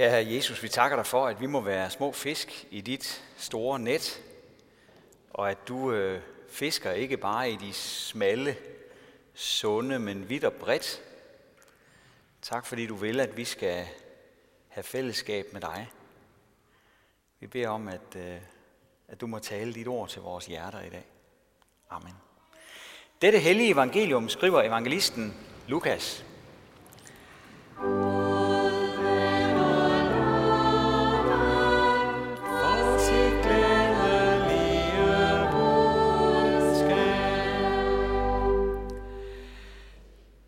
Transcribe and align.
Kære 0.00 0.34
Jesus, 0.34 0.62
vi 0.62 0.68
takker 0.68 0.96
dig 0.96 1.06
for, 1.06 1.26
at 1.26 1.40
vi 1.40 1.46
må 1.46 1.60
være 1.60 1.90
små 1.90 2.12
fisk 2.12 2.66
i 2.70 2.80
dit 2.80 3.24
store 3.36 3.78
net, 3.78 4.22
og 5.30 5.50
at 5.50 5.68
du 5.68 5.92
øh, 5.92 6.22
fisker 6.48 6.92
ikke 6.92 7.16
bare 7.16 7.50
i 7.50 7.56
de 7.56 7.72
smalle, 7.72 8.56
sunde, 9.34 9.98
men 9.98 10.28
vidt 10.28 10.44
og 10.44 10.52
bredt. 10.52 11.02
Tak 12.42 12.66
fordi 12.66 12.86
du 12.86 12.94
vil, 12.94 13.20
at 13.20 13.36
vi 13.36 13.44
skal 13.44 13.86
have 14.68 14.84
fællesskab 14.84 15.52
med 15.52 15.60
dig. 15.60 15.90
Vi 17.40 17.46
beder 17.46 17.68
om, 17.68 17.88
at, 17.88 18.16
øh, 18.16 18.40
at 19.08 19.20
du 19.20 19.26
må 19.26 19.38
tale 19.38 19.74
dit 19.74 19.88
ord 19.88 20.08
til 20.08 20.22
vores 20.22 20.46
hjerter 20.46 20.80
i 20.80 20.90
dag. 20.90 21.06
Amen. 21.90 22.14
Dette 23.22 23.38
hellige 23.38 23.70
evangelium 23.70 24.28
skriver 24.28 24.62
evangelisten 24.62 25.34
Lukas. 25.68 26.24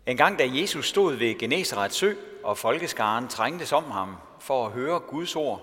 En 0.05 0.17
gang 0.17 0.39
da 0.39 0.49
Jesus 0.53 0.89
stod 0.89 1.13
ved 1.13 1.39
Genesarets 1.39 1.95
sø, 1.95 2.13
og 2.43 2.57
folkeskaren 2.57 3.27
trængtes 3.27 3.71
om 3.71 3.91
ham 3.91 4.15
for 4.39 4.65
at 4.65 4.71
høre 4.71 4.99
Guds 4.99 5.35
ord, 5.35 5.61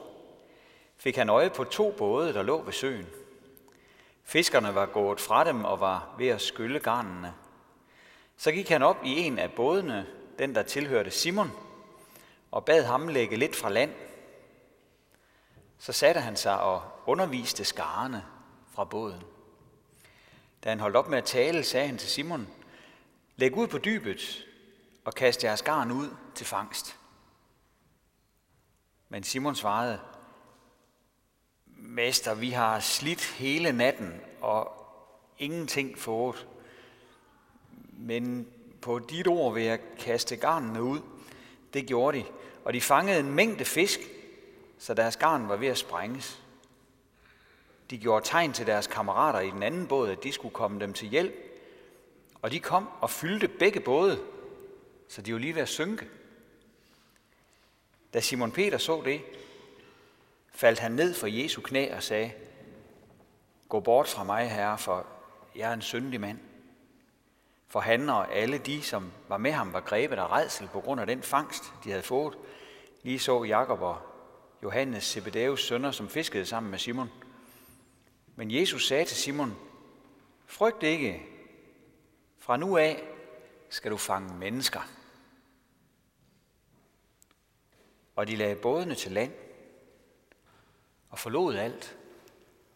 fik 0.97 1.17
han 1.17 1.29
øje 1.29 1.51
på 1.51 1.65
to 1.65 1.95
både, 1.99 2.35
der 2.35 2.43
lå 2.43 2.63
ved 2.63 2.73
søen. 2.73 3.07
Fiskerne 4.25 4.75
var 4.75 4.87
gået 4.87 5.21
fra 5.21 5.45
dem 5.45 5.65
og 5.65 5.81
var 5.81 6.15
ved 6.19 6.29
at 6.29 6.41
skylle 6.41 6.81
garnene. 6.81 7.35
Så 8.37 8.53
gik 8.53 8.69
han 8.69 8.83
op 8.83 9.05
i 9.05 9.19
en 9.19 9.39
af 9.39 9.53
bådene, 9.53 10.07
den 10.39 10.55
der 10.55 10.63
tilhørte 10.63 11.11
Simon, 11.11 11.51
og 12.51 12.65
bad 12.65 12.85
ham 12.85 13.09
lægge 13.09 13.37
lidt 13.37 13.57
fra 13.57 13.71
land. 13.71 13.93
Så 15.79 15.93
satte 15.93 16.21
han 16.21 16.37
sig 16.37 16.61
og 16.61 16.83
underviste 17.07 17.65
skarne 17.65 18.25
fra 18.75 18.85
båden. 18.85 19.23
Da 20.65 20.69
han 20.69 20.81
holdt 20.81 20.97
op 20.97 21.09
med 21.09 21.19
at 21.19 21.25
tale, 21.25 21.65
sagde 21.65 21.87
han 21.87 21.99
til 21.99 22.09
Simon, 22.09 22.49
Læg 23.41 23.57
ud 23.57 23.67
på 23.67 23.79
dybet 23.79 24.47
og 25.05 25.15
kast 25.15 25.45
jeres 25.45 25.63
garn 25.63 25.91
ud 25.91 26.09
til 26.35 26.47
fangst. 26.47 26.97
Men 29.09 29.23
Simon 29.23 29.55
svarede, 29.55 30.01
Mester, 31.67 32.35
vi 32.35 32.51
har 32.51 32.81
slidt 32.81 33.25
hele 33.25 33.73
natten 33.73 34.21
og 34.41 34.87
ingenting 35.39 35.99
fået. 35.99 36.47
Men 37.93 38.49
på 38.83 38.99
dit 38.99 39.27
ord 39.27 39.55
vil 39.55 39.63
jeg 39.63 39.81
kaste 39.99 40.37
garnene 40.37 40.83
ud. 40.83 41.01
Det 41.75 41.87
gjorde 41.87 42.19
de, 42.19 42.25
og 42.65 42.73
de 42.73 42.81
fangede 42.81 43.21
en 43.21 43.35
mængde 43.35 43.65
fisk, 43.65 44.01
så 44.79 44.95
deres 44.95 45.17
garn 45.17 45.49
var 45.49 45.57
ved 45.57 45.69
at 45.69 45.79
sprænges. 45.79 46.43
De 47.91 47.99
gjorde 47.99 48.27
tegn 48.27 48.53
til 48.53 48.67
deres 48.67 48.87
kammerater 48.87 49.41
i 49.41 49.51
den 49.51 49.63
anden 49.63 49.87
båd, 49.87 50.11
at 50.11 50.25
de 50.25 50.33
skulle 50.33 50.55
komme 50.55 50.81
dem 50.81 50.93
til 50.93 51.09
hjælp, 51.09 51.50
og 52.43 52.51
de 52.51 52.61
kom 52.61 52.89
og 53.01 53.11
fyldte 53.11 53.49
begge 53.49 53.81
både, 53.81 54.21
så 55.09 55.23
de 55.23 55.33
var 55.33 55.39
lige 55.39 55.55
ved 55.55 55.63
at 55.63 55.69
synke. 55.69 56.09
Da 58.15 58.21
Simon 58.21 58.53
Peter 58.53 58.79
så 58.79 59.03
det, 59.05 59.23
faldt 60.53 60.79
han 60.79 60.93
ned 60.93 61.15
for 61.15 61.27
Jesu 61.27 61.61
knæ 61.61 61.95
og 61.95 62.03
sagde, 62.03 62.33
Gå 63.69 63.81
bort 63.81 64.09
fra 64.09 64.25
mig, 64.25 64.51
herre, 64.51 64.79
for 64.79 65.07
jeg 65.57 65.71
er 65.71 65.75
en 65.75 65.83
syndig 65.83 66.21
mand. 66.21 66.39
For 67.69 67.81
han 67.81 68.09
og 68.09 68.35
alle 68.35 68.59
de, 68.59 68.83
som 68.83 69.13
var 69.29 69.39
med 69.39 69.53
ham, 69.53 69.73
var 69.73 69.81
grebet 69.81 70.17
af 70.17 70.31
redsel 70.31 70.69
på 70.69 70.81
grund 70.81 71.01
af 71.01 71.07
den 71.07 71.23
fangst, 71.23 71.73
de 71.85 71.91
havde 71.91 72.03
fået. 72.03 72.39
Lige 73.03 73.19
så 73.19 73.45
Jakob 73.45 73.81
og 73.81 73.99
Johannes, 74.63 75.05
Zebedeus 75.05 75.67
sønner, 75.67 75.91
som 75.91 76.09
fiskede 76.09 76.47
sammen 76.47 76.71
med 76.71 76.79
Simon. 76.79 77.11
Men 78.37 78.51
Jesus 78.51 78.87
sagde 78.87 79.05
til 79.05 79.17
Simon, 79.17 79.57
Frygt 80.47 80.83
ikke, 80.83 81.23
fra 82.41 82.57
nu 82.57 82.77
af 82.77 83.09
skal 83.69 83.91
du 83.91 83.97
fange 83.97 84.35
mennesker. 84.35 84.81
Og 88.17 88.27
de 88.27 88.37
lagde 88.37 88.57
bådene 88.57 88.95
til 88.95 89.13
land 89.13 89.33
og 91.11 91.19
forlod 91.19 91.55
alt 91.55 91.97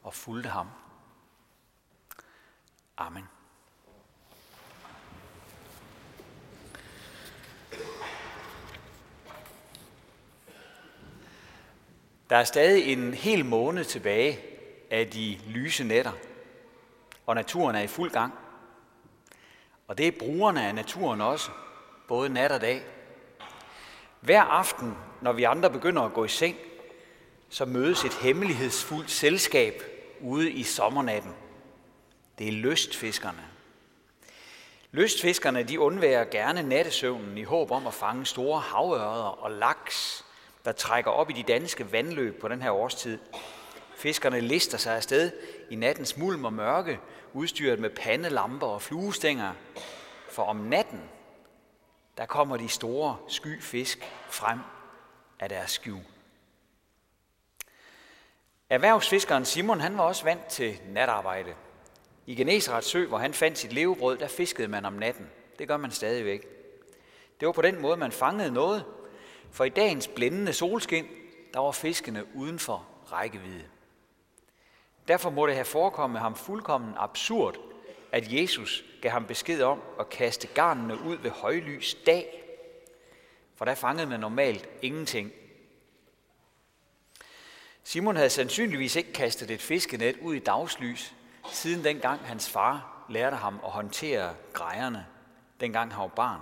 og 0.02 0.14
fulgte 0.14 0.48
ham. 0.48 0.68
Amen. 2.96 3.24
Der 12.30 12.36
er 12.36 12.44
stadig 12.44 12.92
en 12.92 13.14
hel 13.14 13.44
måned 13.44 13.84
tilbage 13.84 14.40
af 14.90 15.10
de 15.10 15.40
lyse 15.46 15.84
nætter, 15.84 16.12
og 17.26 17.34
naturen 17.34 17.76
er 17.76 17.80
i 17.80 17.86
fuld 17.86 18.10
gang. 18.10 18.43
Og 19.88 19.98
det 19.98 20.06
er 20.06 20.18
brugerne 20.18 20.66
af 20.66 20.74
naturen 20.74 21.20
også, 21.20 21.50
både 22.08 22.28
nat 22.28 22.52
og 22.52 22.60
dag. 22.60 22.82
Hver 24.20 24.42
aften, 24.42 24.96
når 25.20 25.32
vi 25.32 25.44
andre 25.44 25.70
begynder 25.70 26.02
at 26.02 26.12
gå 26.12 26.24
i 26.24 26.28
seng, 26.28 26.56
så 27.48 27.64
mødes 27.64 28.04
et 28.04 28.14
hemmelighedsfuldt 28.14 29.10
selskab 29.10 29.82
ude 30.20 30.50
i 30.50 30.62
sommernatten. 30.62 31.32
Det 32.38 32.48
er 32.48 32.52
lystfiskerne. 32.52 33.44
Lystfiskerne 34.92 35.62
de 35.62 35.80
undværer 35.80 36.24
gerne 36.24 36.62
nattesøvnen 36.62 37.38
i 37.38 37.42
håb 37.42 37.70
om 37.70 37.86
at 37.86 37.94
fange 37.94 38.26
store 38.26 38.60
havørder 38.60 39.42
og 39.42 39.50
laks, 39.50 40.24
der 40.64 40.72
trækker 40.72 41.10
op 41.10 41.30
i 41.30 41.32
de 41.32 41.42
danske 41.42 41.92
vandløb 41.92 42.40
på 42.40 42.48
den 42.48 42.62
her 42.62 42.70
årstid. 42.70 43.18
Fiskerne 43.96 44.40
lister 44.40 44.78
sig 44.78 44.96
afsted 44.96 45.32
i 45.70 45.76
nattens 45.76 46.16
mulm 46.16 46.44
og 46.44 46.52
mørke, 46.52 46.98
udstyret 47.34 47.78
med 47.78 47.90
pandelamper 47.90 48.66
og 48.66 48.82
fluestænger. 48.82 49.52
For 50.30 50.42
om 50.42 50.56
natten, 50.56 51.00
der 52.16 52.26
kommer 52.26 52.56
de 52.56 52.68
store 52.68 53.16
skyfisk 53.28 53.98
frem 54.28 54.58
af 55.40 55.48
deres 55.48 55.70
skjul. 55.70 56.00
Erhvervsfiskeren 58.70 59.44
Simon 59.44 59.80
han 59.80 59.98
var 59.98 60.04
også 60.04 60.24
vant 60.24 60.46
til 60.46 60.80
natarbejde. 60.88 61.54
I 62.26 62.34
Genesarets 62.34 62.88
sø, 62.88 63.06
hvor 63.06 63.18
han 63.18 63.34
fandt 63.34 63.58
sit 63.58 63.72
levebrød, 63.72 64.18
der 64.18 64.28
fiskede 64.28 64.68
man 64.68 64.84
om 64.84 64.92
natten. 64.92 65.30
Det 65.58 65.68
gør 65.68 65.76
man 65.76 65.90
stadigvæk. 65.90 66.46
Det 67.40 67.46
var 67.46 67.52
på 67.52 67.62
den 67.62 67.82
måde, 67.82 67.96
man 67.96 68.12
fangede 68.12 68.52
noget, 68.52 68.84
for 69.50 69.64
i 69.64 69.68
dagens 69.68 70.08
blændende 70.08 70.52
solskin, 70.52 71.06
der 71.54 71.60
var 71.60 71.70
fiskene 71.70 72.36
uden 72.36 72.58
for 72.58 72.86
rækkevidde. 73.12 73.64
Derfor 75.08 75.30
må 75.30 75.46
det 75.46 75.54
have 75.54 75.64
forekommet 75.64 76.20
ham 76.20 76.34
fuldkommen 76.34 76.94
absurd, 76.96 77.56
at 78.12 78.32
Jesus 78.32 78.84
gav 79.02 79.10
ham 79.10 79.26
besked 79.26 79.62
om 79.62 79.80
at 80.00 80.08
kaste 80.08 80.46
garnene 80.46 81.00
ud 81.00 81.16
ved 81.16 81.30
højlys 81.30 81.96
dag. 82.06 82.44
For 83.56 83.64
der 83.64 83.74
fangede 83.74 84.06
man 84.06 84.20
normalt 84.20 84.68
ingenting. 84.82 85.32
Simon 87.84 88.16
havde 88.16 88.30
sandsynligvis 88.30 88.96
ikke 88.96 89.12
kastet 89.12 89.50
et 89.50 89.62
fiskenet 89.62 90.16
ud 90.22 90.34
i 90.34 90.38
dagslys, 90.38 91.14
siden 91.52 91.84
dengang 91.84 92.20
hans 92.20 92.50
far 92.50 93.06
lærte 93.08 93.36
ham 93.36 93.60
at 93.64 93.70
håndtere 93.70 94.34
grejerne, 94.52 95.06
dengang 95.60 95.92
han 95.92 96.00
var 96.00 96.08
barn. 96.08 96.40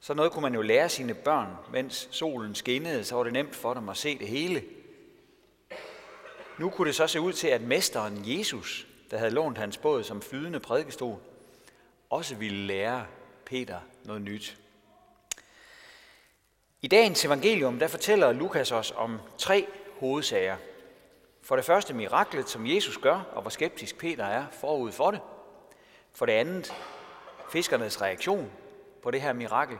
Så 0.00 0.14
noget 0.14 0.32
kunne 0.32 0.42
man 0.42 0.54
jo 0.54 0.62
lære 0.62 0.88
sine 0.88 1.14
børn, 1.14 1.56
mens 1.72 2.08
solen 2.10 2.54
skinnede, 2.54 3.04
så 3.04 3.16
var 3.16 3.22
det 3.22 3.32
nemt 3.32 3.56
for 3.56 3.74
dem 3.74 3.88
at 3.88 3.96
se 3.96 4.18
det 4.18 4.28
hele. 4.28 4.64
Nu 6.58 6.70
kunne 6.70 6.86
det 6.86 6.94
så 6.94 7.06
se 7.06 7.20
ud 7.20 7.32
til, 7.32 7.48
at 7.48 7.62
mesteren 7.62 8.22
Jesus, 8.24 8.86
der 9.10 9.18
havde 9.18 9.30
lånt 9.30 9.58
hans 9.58 9.76
båd 9.76 10.04
som 10.04 10.22
flydende 10.22 10.60
prædikestol, 10.60 11.18
også 12.10 12.34
ville 12.34 12.66
lære 12.66 13.06
Peter 13.44 13.80
noget 14.04 14.22
nyt. 14.22 14.58
I 16.82 16.88
dagens 16.88 17.24
evangelium, 17.24 17.78
der 17.78 17.86
fortæller 17.86 18.32
Lukas 18.32 18.72
os 18.72 18.92
om 18.96 19.20
tre 19.38 19.66
hovedsager. 20.00 20.56
For 21.42 21.56
det 21.56 21.64
første 21.64 21.94
miraklet, 21.94 22.48
som 22.48 22.66
Jesus 22.66 22.98
gør, 22.98 23.20
og 23.32 23.42
hvor 23.42 23.50
skeptisk 23.50 23.98
Peter 23.98 24.24
er 24.24 24.46
forud 24.60 24.92
for 24.92 25.10
det. 25.10 25.20
For 26.12 26.26
det 26.26 26.32
andet 26.32 26.74
fiskernes 27.50 28.02
reaktion 28.02 28.52
på 29.02 29.10
det 29.10 29.20
her 29.20 29.32
mirakel. 29.32 29.78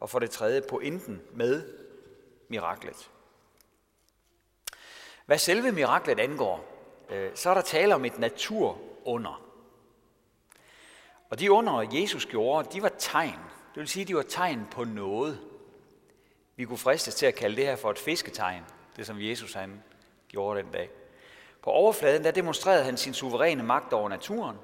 Og 0.00 0.10
for 0.10 0.18
det 0.18 0.30
tredje 0.30 0.62
pointen 0.68 1.22
med 1.32 1.62
miraklet. 2.48 3.10
Hvad 5.26 5.38
selve 5.38 5.72
miraklet 5.72 6.20
angår, 6.20 6.64
øh, 7.10 7.30
så 7.34 7.50
er 7.50 7.54
der 7.54 7.60
tale 7.60 7.94
om 7.94 8.04
et 8.04 8.18
naturunder. 8.18 9.42
Og 11.30 11.40
de 11.40 11.52
under, 11.52 11.88
Jesus 11.92 12.26
gjorde, 12.26 12.68
de 12.72 12.82
var 12.82 12.92
tegn. 12.98 13.40
Det 13.74 13.80
vil 13.80 13.88
sige, 13.88 14.04
de 14.04 14.16
var 14.16 14.22
tegn 14.22 14.66
på 14.70 14.84
noget. 14.84 15.40
Vi 16.56 16.64
kunne 16.64 16.78
fristes 16.78 17.14
til 17.14 17.26
at 17.26 17.34
kalde 17.34 17.56
det 17.56 17.66
her 17.66 17.76
for 17.76 17.90
et 17.90 17.98
fisketegn, 17.98 18.62
det 18.96 19.06
som 19.06 19.20
Jesus 19.20 19.52
han 19.52 19.82
gjorde 20.28 20.62
den 20.62 20.70
dag. 20.72 20.90
På 21.62 21.70
overfladen 21.70 22.24
der 22.24 22.30
demonstrerede 22.30 22.84
han 22.84 22.96
sin 22.96 23.14
suveræne 23.14 23.62
magt 23.62 23.92
over 23.92 24.08
naturen. 24.08 24.56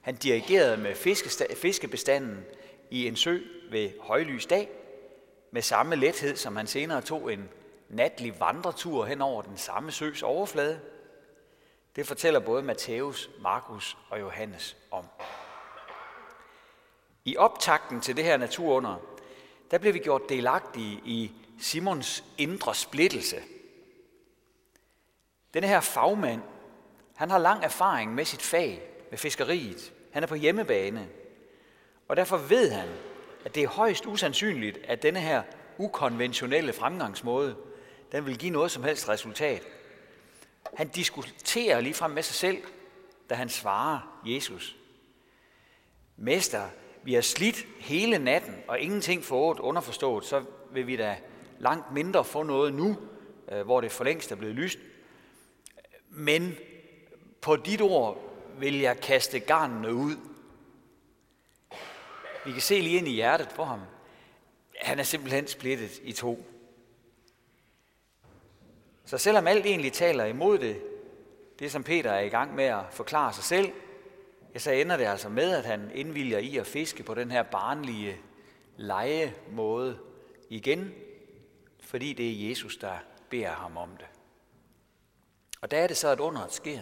Han 0.00 0.16
dirigerede 0.16 0.76
med 0.76 0.94
fiskebestanden 1.56 2.44
i 2.90 3.08
en 3.08 3.16
sø 3.16 3.38
ved 3.70 3.90
højlys 4.00 4.46
dag. 4.46 4.68
med 5.52 5.62
samme 5.62 5.96
lethed, 5.96 6.36
som 6.36 6.56
han 6.56 6.66
senere 6.66 7.02
tog 7.02 7.32
en 7.32 7.48
natlig 7.90 8.40
vandretur 8.40 9.04
hen 9.04 9.22
over 9.22 9.42
den 9.42 9.56
samme 9.56 9.92
søs 9.92 10.22
overflade. 10.22 10.80
Det 11.96 12.06
fortæller 12.06 12.40
både 12.40 12.62
Matthæus, 12.62 13.30
Markus 13.40 13.96
og 14.10 14.20
Johannes 14.20 14.76
om. 14.90 15.04
I 17.24 17.36
optakten 17.36 18.00
til 18.00 18.16
det 18.16 18.24
her 18.24 18.36
naturunder, 18.36 18.96
der 19.70 19.78
blev 19.78 19.94
vi 19.94 19.98
gjort 19.98 20.28
delagtige 20.28 21.00
i 21.04 21.32
Simons 21.60 22.24
indre 22.38 22.74
splittelse. 22.74 23.36
Denne 25.54 25.68
her 25.68 25.80
fagmand, 25.80 26.42
han 27.14 27.30
har 27.30 27.38
lang 27.38 27.64
erfaring 27.64 28.14
med 28.14 28.24
sit 28.24 28.42
fag, 28.42 28.82
med 29.10 29.18
fiskeriet. 29.18 29.92
Han 30.12 30.22
er 30.22 30.26
på 30.26 30.34
hjemmebane. 30.34 31.08
Og 32.08 32.16
derfor 32.16 32.36
ved 32.36 32.70
han, 32.70 32.88
at 33.44 33.54
det 33.54 33.62
er 33.62 33.68
højst 33.68 34.06
usandsynligt, 34.06 34.78
at 34.84 35.02
denne 35.02 35.20
her 35.20 35.42
ukonventionelle 35.78 36.72
fremgangsmåde, 36.72 37.56
den 38.12 38.26
vil 38.26 38.38
give 38.38 38.50
noget 38.50 38.70
som 38.70 38.84
helst 38.84 39.08
resultat. 39.08 39.62
Han 40.74 40.88
diskuterer 40.88 41.80
lige 41.80 41.94
frem 41.94 42.10
med 42.10 42.22
sig 42.22 42.34
selv, 42.34 42.62
da 43.30 43.34
han 43.34 43.48
svarer 43.48 44.20
Jesus. 44.26 44.76
Mester, 46.16 46.68
vi 47.02 47.14
har 47.14 47.20
slidt 47.20 47.66
hele 47.78 48.18
natten, 48.18 48.54
og 48.68 48.80
ingenting 48.80 49.24
fået 49.24 49.58
underforstået, 49.58 50.24
så 50.24 50.44
vil 50.72 50.86
vi 50.86 50.96
da 50.96 51.16
langt 51.58 51.92
mindre 51.92 52.24
få 52.24 52.42
noget 52.42 52.74
nu, 52.74 52.96
øh, 53.52 53.62
hvor 53.62 53.80
det 53.80 53.92
for 53.92 54.04
længst 54.04 54.32
er 54.32 54.36
blevet 54.36 54.54
lyst. 54.54 54.78
Men 56.08 56.56
på 57.40 57.56
dit 57.56 57.80
ord 57.80 58.18
vil 58.58 58.78
jeg 58.78 59.00
kaste 59.00 59.40
garnene 59.40 59.94
ud. 59.94 60.16
Vi 62.44 62.52
kan 62.52 62.60
se 62.60 62.80
lige 62.80 62.98
ind 62.98 63.08
i 63.08 63.14
hjertet 63.14 63.48
på 63.48 63.64
ham. 63.64 63.80
Han 64.80 64.98
er 64.98 65.02
simpelthen 65.02 65.46
splittet 65.46 66.00
i 66.02 66.12
to. 66.12 66.49
Så 69.10 69.18
selvom 69.18 69.46
alt 69.46 69.66
egentlig 69.66 69.92
taler 69.92 70.24
imod 70.24 70.58
det, 70.58 70.82
det 71.58 71.72
som 71.72 71.84
Peter 71.84 72.10
er 72.10 72.20
i 72.20 72.28
gang 72.28 72.54
med 72.54 72.64
at 72.64 72.84
forklare 72.90 73.32
sig 73.32 73.44
selv, 73.44 73.72
ja, 74.54 74.58
så 74.58 74.70
ender 74.70 74.96
det 74.96 75.04
altså 75.04 75.28
med, 75.28 75.50
at 75.50 75.64
han 75.64 75.90
indvilger 75.94 76.38
i 76.38 76.56
at 76.56 76.66
fiske 76.66 77.02
på 77.02 77.14
den 77.14 77.30
her 77.30 77.42
barnlige 77.42 78.16
legemåde 78.76 79.98
igen, 80.48 80.94
fordi 81.80 82.12
det 82.12 82.30
er 82.30 82.48
Jesus, 82.48 82.76
der 82.76 82.98
beder 83.30 83.50
ham 83.50 83.76
om 83.76 83.88
det. 83.98 84.06
Og 85.60 85.70
der 85.70 85.78
er 85.78 85.86
det 85.86 85.96
så, 85.96 86.08
at 86.08 86.20
underet 86.20 86.52
sker, 86.52 86.80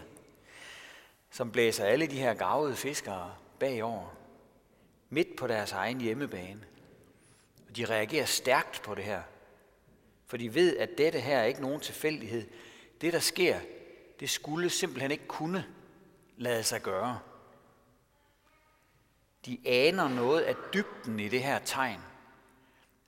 som 1.30 1.52
blæser 1.52 1.84
alle 1.84 2.06
de 2.06 2.18
her 2.18 2.34
gavede 2.34 2.76
fiskere 2.76 3.34
bagover, 3.58 4.16
midt 5.08 5.36
på 5.36 5.46
deres 5.46 5.72
egen 5.72 6.00
hjemmebane. 6.00 6.64
Og 7.68 7.76
de 7.76 7.84
reagerer 7.84 8.26
stærkt 8.26 8.82
på 8.82 8.94
det 8.94 9.04
her, 9.04 9.22
for 10.28 10.36
de 10.36 10.54
ved, 10.54 10.76
at 10.76 10.98
dette 10.98 11.20
her 11.20 11.38
er 11.38 11.44
ikke 11.44 11.60
nogen 11.60 11.80
tilfældighed. 11.80 12.48
Det, 13.00 13.12
der 13.12 13.18
sker, 13.18 13.60
det 14.20 14.30
skulle 14.30 14.70
simpelthen 14.70 15.10
ikke 15.10 15.26
kunne 15.26 15.66
lade 16.36 16.62
sig 16.62 16.82
gøre. 16.82 17.20
De 19.46 19.58
aner 19.64 20.08
noget 20.08 20.40
af 20.40 20.54
dybden 20.74 21.20
i 21.20 21.28
det 21.28 21.42
her 21.42 21.58
tegn, 21.58 22.00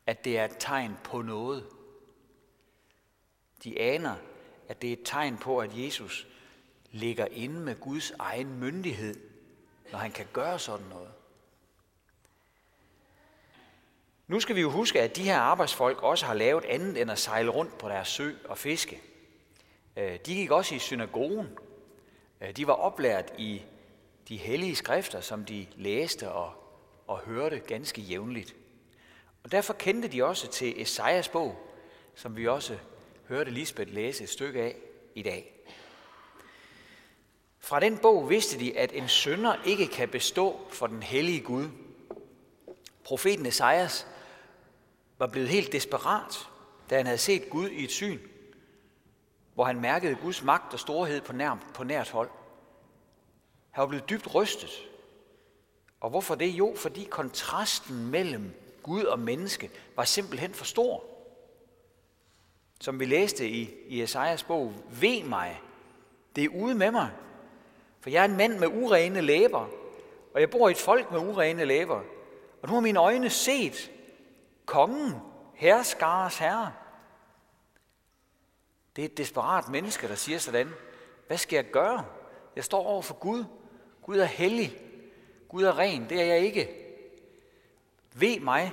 at 0.07 0.25
det 0.25 0.39
er 0.39 0.45
et 0.45 0.57
tegn 0.59 0.97
på 1.05 1.23
noget. 1.23 1.67
De 3.65 3.81
aner, 3.81 4.17
at 4.69 4.83
det 4.83 4.89
er 4.89 4.93
et 4.93 5.03
tegn 5.05 5.37
på, 5.37 5.59
at 5.59 5.71
Jesus 5.79 6.27
ligger 6.91 7.27
inde 7.27 7.61
med 7.61 7.81
Guds 7.81 8.11
egen 8.19 8.59
myndighed, 8.59 9.15
når 9.93 9.99
han 9.99 10.13
kan 10.13 10.27
gøre 10.33 10.59
sådan 10.59 10.87
noget. 10.87 11.13
Nu 14.31 14.41
skal 14.41 14.57
vi 14.57 14.61
jo 14.61 14.71
huske, 14.71 15.01
at 15.01 15.17
de 15.17 15.23
her 15.23 15.39
arbejdsfolk 15.39 16.03
også 16.03 16.27
har 16.27 16.35
lavet 16.35 16.65
andet 16.65 17.01
end 17.01 17.11
at 17.11 17.19
sejle 17.19 17.51
rundt 17.51 17.79
på 17.79 17.89
deres 17.89 18.09
sø 18.09 18.33
og 18.45 18.59
fiske. 18.59 19.01
Øh, 19.97 20.13
de 20.13 20.35
gik 20.35 20.51
også 20.51 20.75
i 20.75 20.79
synagogen. 20.79 21.47
Øh, 22.41 22.57
de 22.57 22.67
var 22.67 22.73
oplært 22.73 23.33
i 23.39 23.63
de 24.29 24.37
hellige 24.37 24.77
skrifter, 24.77 25.21
som 25.21 25.45
de 25.45 25.67
læste 25.77 26.31
og, 26.31 26.53
og 27.07 27.19
hørte 27.19 27.59
ganske 27.59 28.01
jævnligt. 28.01 28.55
Og 29.45 29.53
derfor 29.53 29.73
kendte 29.73 30.09
de 30.09 30.25
også 30.25 30.49
til 30.49 30.83
Esajas 30.83 31.29
bog, 31.29 31.57
som 32.15 32.37
vi 32.37 32.49
også 32.49 32.79
hørte 33.29 33.51
Lisbeth 33.51 33.95
læse 33.95 34.25
et 34.25 34.31
stykke 34.31 34.63
af 34.63 34.77
i 35.15 35.23
dag. 35.23 35.53
Fra 37.59 37.81
den 37.81 37.99
bog 37.99 38.31
vidste 38.31 38.59
de, 38.59 38.79
at 38.79 38.93
en 38.93 39.09
sønder 39.09 39.57
ikke 39.65 39.87
kan 39.87 40.09
bestå 40.09 40.61
for 40.69 40.87
den 40.87 41.03
hellige 41.03 41.41
Gud. 41.41 41.69
Profeten 43.05 43.47
Esajas 43.47 44.07
var 45.21 45.27
blevet 45.27 45.49
helt 45.49 45.73
desperat, 45.73 46.49
da 46.91 46.97
han 46.97 47.07
havde 47.07 47.19
set 47.19 47.51
Gud 47.51 47.69
i 47.69 47.85
et 47.85 47.91
syn, 47.91 48.19
hvor 49.55 49.65
han 49.65 49.81
mærkede 49.81 50.15
Guds 50.15 50.43
magt 50.43 50.73
og 50.73 50.81
storhed 50.81 51.21
på, 51.21 51.33
nær, 51.33 51.59
på 51.75 51.85
nært 51.85 52.11
hold. 52.11 52.31
Han 53.71 53.83
var 53.83 53.89
blevet 53.89 54.11
dybt 54.11 54.35
rystet. 54.35 54.71
Og 56.01 56.11
hvorfor 56.11 56.35
det? 56.35 56.47
Jo, 56.47 56.75
fordi 56.77 57.05
kontrasten 57.05 58.07
mellem 58.11 58.55
Gud 58.83 59.05
og 59.05 59.19
menneske 59.19 59.71
var 59.97 60.05
simpelthen 60.05 60.55
for 60.55 60.65
stor. 60.65 61.05
Som 62.81 63.01
vi 63.01 63.05
læste 63.05 63.49
i, 63.49 63.71
i 63.87 64.03
Esajas 64.03 64.43
bog, 64.43 64.73
ved 65.01 65.25
mig, 65.25 65.61
det 66.37 66.45
er 66.45 66.49
ude 66.49 66.75
med 66.75 66.91
mig, 66.91 67.11
for 68.01 68.11
jeg 68.11 68.21
er 68.21 68.29
en 68.29 68.37
mand 68.37 68.59
med 68.59 68.69
urene 68.69 69.21
læber, 69.21 69.69
og 70.35 70.41
jeg 70.41 70.51
bor 70.51 70.69
i 70.69 70.71
et 70.71 70.77
folk 70.77 71.11
med 71.11 71.21
urene 71.21 71.65
læber. 71.65 72.03
Og 72.63 72.69
nu 72.69 72.75
har 72.75 72.81
mine 72.81 72.99
øjne 72.99 73.31
set 73.31 73.91
kongen, 74.71 75.21
herskares 75.55 76.39
herre. 76.39 76.73
Det 78.97 79.05
er 79.05 79.09
et 79.09 79.19
desperat 79.19 79.69
menneske, 79.69 80.09
der 80.09 80.15
siger 80.15 80.39
sådan, 80.39 80.71
hvad 81.27 81.39
skal 81.39 81.57
jeg 81.57 81.71
gøre? 81.73 82.07
Jeg 82.57 82.65
står 82.65 82.87
over 82.87 83.03
for 83.03 83.15
Gud. 83.15 83.45
Gud 84.03 84.17
er 84.17 84.25
hellig. 84.25 84.83
Gud 85.49 85.63
er 85.63 85.79
ren. 85.79 86.09
Det 86.09 86.21
er 86.21 86.25
jeg 86.25 86.39
ikke. 86.39 86.69
Ved 88.15 88.41
mig. 88.41 88.73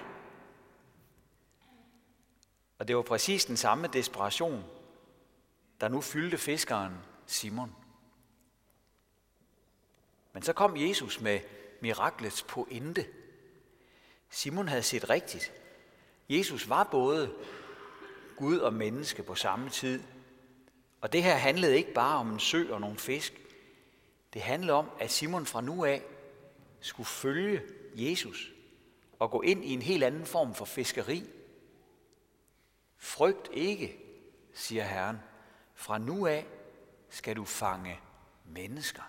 Og 2.79 2.87
det 2.87 2.95
var 2.95 3.01
præcis 3.01 3.45
den 3.45 3.57
samme 3.57 3.87
desperation, 3.87 4.63
der 5.81 5.87
nu 5.87 6.01
fyldte 6.01 6.37
fiskeren 6.37 6.93
Simon. 7.25 7.75
Men 10.33 10.43
så 10.43 10.53
kom 10.53 10.77
Jesus 10.77 11.21
med 11.21 11.39
miraklets 11.81 12.43
pointe. 12.43 13.05
Simon 14.29 14.67
havde 14.67 14.83
set 14.83 15.09
rigtigt. 15.09 15.53
Jesus 16.29 16.69
var 16.69 16.83
både 16.83 17.33
Gud 18.35 18.57
og 18.57 18.73
menneske 18.73 19.23
på 19.23 19.35
samme 19.35 19.69
tid. 19.69 20.03
Og 21.01 21.13
det 21.13 21.23
her 21.23 21.35
handlede 21.35 21.77
ikke 21.77 21.93
bare 21.93 22.17
om 22.17 22.31
en 22.31 22.39
sø 22.39 22.73
og 22.73 22.81
nogle 22.81 22.97
fisk. 22.97 23.41
Det 24.33 24.41
handlede 24.41 24.73
om, 24.73 24.89
at 24.99 25.11
Simon 25.11 25.45
fra 25.45 25.61
nu 25.61 25.85
af 25.85 26.03
skulle 26.79 27.07
følge 27.07 27.61
Jesus 27.93 28.51
og 29.19 29.31
gå 29.31 29.41
ind 29.41 29.65
i 29.65 29.73
en 29.73 29.81
helt 29.81 30.03
anden 30.03 30.25
form 30.25 30.55
for 30.55 30.65
fiskeri. 30.65 31.23
Frygt 32.97 33.49
ikke, 33.53 33.97
siger 34.53 34.83
Herren. 34.83 35.17
Fra 35.75 35.97
nu 35.97 36.27
af 36.27 36.45
skal 37.09 37.35
du 37.35 37.45
fange 37.45 37.99
mennesker. 38.45 39.01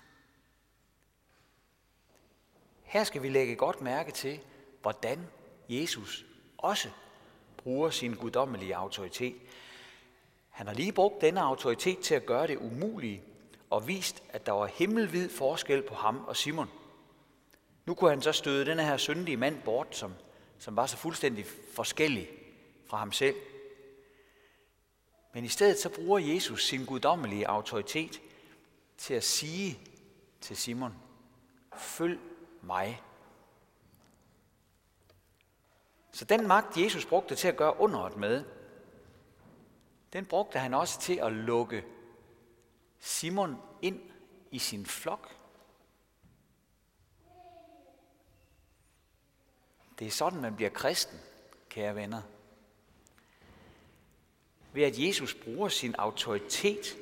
Her 2.82 3.04
skal 3.04 3.22
vi 3.22 3.28
lægge 3.28 3.56
godt 3.56 3.80
mærke 3.80 4.12
til, 4.12 4.40
hvordan 4.82 5.26
Jesus 5.68 6.26
også 6.58 6.90
bruger 7.68 7.90
sin 7.90 8.14
guddommelige 8.14 8.76
autoritet. 8.76 9.36
Han 10.48 10.66
har 10.66 10.74
lige 10.74 10.92
brugt 10.92 11.20
denne 11.20 11.40
autoritet 11.40 11.98
til 11.98 12.14
at 12.14 12.26
gøre 12.26 12.46
det 12.46 12.56
umulige 12.56 13.22
og 13.70 13.88
vist, 13.88 14.22
at 14.28 14.46
der 14.46 14.52
var 14.52 14.66
himmelvid 14.66 15.28
forskel 15.28 15.82
på 15.82 15.94
ham 15.94 16.24
og 16.26 16.36
Simon. 16.36 16.70
Nu 17.86 17.94
kunne 17.94 18.10
han 18.10 18.22
så 18.22 18.32
støde 18.32 18.66
denne 18.66 18.84
her 18.84 18.96
syndige 18.96 19.36
mand 19.36 19.62
bort, 19.62 19.96
som, 19.96 20.14
som 20.58 20.76
var 20.76 20.86
så 20.86 20.96
fuldstændig 20.96 21.46
forskellig 21.74 22.28
fra 22.86 22.96
ham 22.98 23.12
selv. 23.12 23.36
Men 25.34 25.44
i 25.44 25.48
stedet 25.48 25.78
så 25.78 25.88
bruger 25.88 26.18
Jesus 26.18 26.66
sin 26.66 26.84
guddommelige 26.84 27.48
autoritet 27.48 28.20
til 28.98 29.14
at 29.14 29.24
sige 29.24 29.78
til 30.40 30.56
Simon, 30.56 30.94
følg 31.76 32.18
mig. 32.62 33.02
Så 36.18 36.24
den 36.24 36.46
magt, 36.46 36.76
Jesus 36.76 37.06
brugte 37.06 37.34
til 37.34 37.48
at 37.48 37.56
gøre 37.56 37.80
underet 37.80 38.16
med, 38.16 38.44
den 40.12 40.26
brugte 40.26 40.58
han 40.58 40.74
også 40.74 41.00
til 41.00 41.16
at 41.16 41.32
lukke 41.32 41.84
Simon 42.98 43.56
ind 43.82 44.00
i 44.50 44.58
sin 44.58 44.86
flok. 44.86 45.36
Det 49.98 50.06
er 50.06 50.10
sådan, 50.10 50.40
man 50.40 50.56
bliver 50.56 50.70
kristen, 50.70 51.20
kære 51.68 51.94
venner. 51.94 52.22
Ved 54.72 54.82
at 54.82 54.98
Jesus 54.98 55.34
bruger 55.34 55.68
sin 55.68 55.94
autoritet 55.94 56.96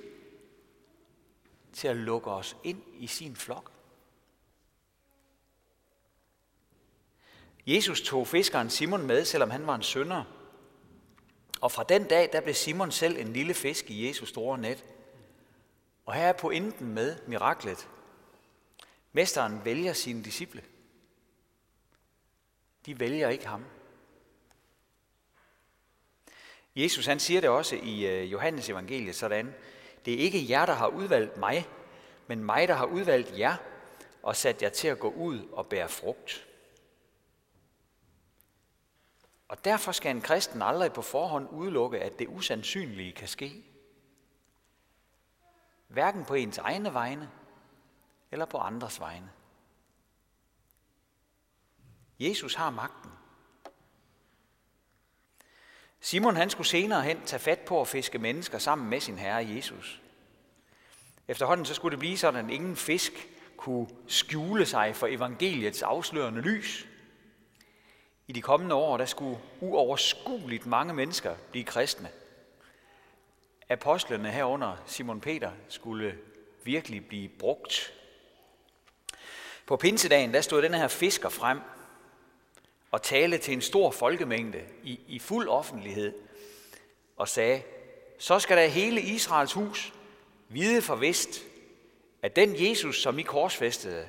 til 1.73 1.89
at 1.89 1.97
lukke 1.97 2.31
os 2.31 2.57
ind 2.65 2.83
i 2.95 3.07
sin 3.07 3.37
flok. 3.37 3.76
Jesus 7.67 8.01
tog 8.01 8.29
fiskeren 8.29 8.71
Simon 8.71 9.07
med, 9.07 9.25
selvom 9.25 9.51
han 9.51 9.67
var 9.67 9.75
en 9.75 9.83
sønder, 9.83 10.25
Og 11.61 11.73
fra 11.73 11.85
den 11.85 12.05
dag, 12.05 12.31
der 12.33 12.41
blev 12.41 12.55
Simon 12.55 12.93
selv 12.93 13.19
en 13.19 13.33
lille 13.33 13.55
fisk 13.55 13.91
i 13.91 14.09
Jesus 14.09 14.29
store 14.29 14.59
net. 14.59 14.85
Og 16.07 16.15
her 16.15 16.27
er 16.27 16.33
pointen 16.33 16.95
med 16.95 17.17
miraklet. 17.27 17.89
Mesteren 19.13 19.65
vælger 19.65 19.93
sine 19.93 20.25
disciple. 20.25 20.63
De 22.87 23.01
vælger 23.01 23.29
ikke 23.29 23.47
ham. 23.47 23.65
Jesus 26.77 27.07
han 27.07 27.21
siger 27.21 27.41
det 27.41 27.51
også 27.51 27.77
i 27.77 28.07
øh, 28.07 28.33
Johannes 28.33 28.69
evangeliet 28.69 29.17
sådan, 29.17 29.55
det 30.05 30.15
er 30.15 30.19
ikke 30.19 30.47
jer, 30.49 30.67
der 30.67 30.75
har 30.75 30.89
udvalgt 30.89 31.37
mig, 31.37 31.69
men 32.27 32.45
mig, 32.45 32.69
der 32.69 32.75
har 32.75 32.87
udvalgt 32.87 33.39
jer 33.39 33.57
og 34.23 34.37
sat 34.37 34.63
jer 34.63 34.69
til 34.69 34.89
at 34.89 34.99
gå 34.99 35.11
ud 35.11 35.49
og 35.53 35.67
bære 35.67 35.89
frugt. 35.89 36.46
Og 39.49 39.65
derfor 39.65 39.93
skal 39.93 40.17
en 40.17 40.23
kristen 40.23 40.63
aldrig 40.63 40.93
på 40.93 41.03
forhånd 41.03 41.49
udelukke, 41.51 42.01
at 42.01 42.19
det 42.19 42.29
usandsynlige 42.29 43.13
kan 43.13 43.29
ske. 43.29 43.65
Hverken 45.89 46.25
på 46.25 46.35
ens 46.35 46.59
egne 46.59 46.95
vegne 46.95 47.31
eller 48.31 48.45
på 48.45 48.59
andres 48.59 49.01
vegne. 49.01 49.31
Jesus 52.19 52.55
har 52.55 52.71
magten. 52.71 53.11
Simon 56.01 56.37
han 56.37 56.51
skulle 56.51 56.67
senere 56.67 57.03
hen 57.03 57.21
tage 57.27 57.41
fat 57.41 57.61
på 57.61 57.81
at 57.81 57.89
fiske 57.89 58.19
mennesker 58.19 58.59
sammen 58.59 58.91
med 58.91 59.01
sin 59.01 59.19
herre 59.19 59.47
Jesus. 59.49 60.03
Efterhånden 61.29 61.67
så 61.67 61.75
skulle 61.75 61.91
det 61.91 61.99
blive 61.99 62.19
sådan, 62.19 62.45
at 62.45 62.55
ingen 62.55 62.77
fisk 62.77 63.13
kunne 63.57 63.89
skjule 64.07 64.67
sig 64.67 64.97
for 64.97 65.07
evangeliets 65.07 65.83
afslørende 65.83 66.41
lys. 66.41 66.87
I 68.29 68.33
de 68.33 68.43
kommende 68.43 68.75
år, 68.75 68.97
der 68.97 69.07
skulle 69.07 69.39
uoverskueligt 69.61 70.67
mange 70.67 70.95
mennesker 70.95 71.35
blive 71.51 71.65
kristne. 71.65 72.09
Apostlene 73.69 74.31
herunder 74.31 74.77
Simon 74.87 75.21
Peter 75.21 75.51
skulle 75.69 76.19
virkelig 76.65 77.09
blive 77.09 77.29
brugt. 77.29 77.93
På 79.67 79.77
pinsedagen, 79.77 80.35
der 80.35 80.41
stod 80.41 80.63
den 80.63 80.75
her 80.75 80.89
fisker 80.89 81.29
frem 81.29 81.61
og 82.91 83.03
talte 83.03 83.39
til 83.39 83.55
en 83.55 83.63
stor 83.63 83.91
folkemængde 83.91 84.65
i, 84.83 85.01
i 85.07 85.19
fuld 85.19 85.49
offentlighed 85.49 86.15
og 87.17 87.29
sagde, 87.29 87.63
så 88.19 88.39
skal 88.39 88.57
der 88.57 88.67
hele 88.67 89.01
Israels 89.01 89.53
hus 89.53 89.93
vide 90.49 90.83
for 90.83 90.97
vist, 90.97 91.43
at 92.23 92.37
den 92.37 92.69
Jesus, 92.69 93.03
som 93.03 93.19
I 93.19 93.23
korsfæstede, 93.23 94.09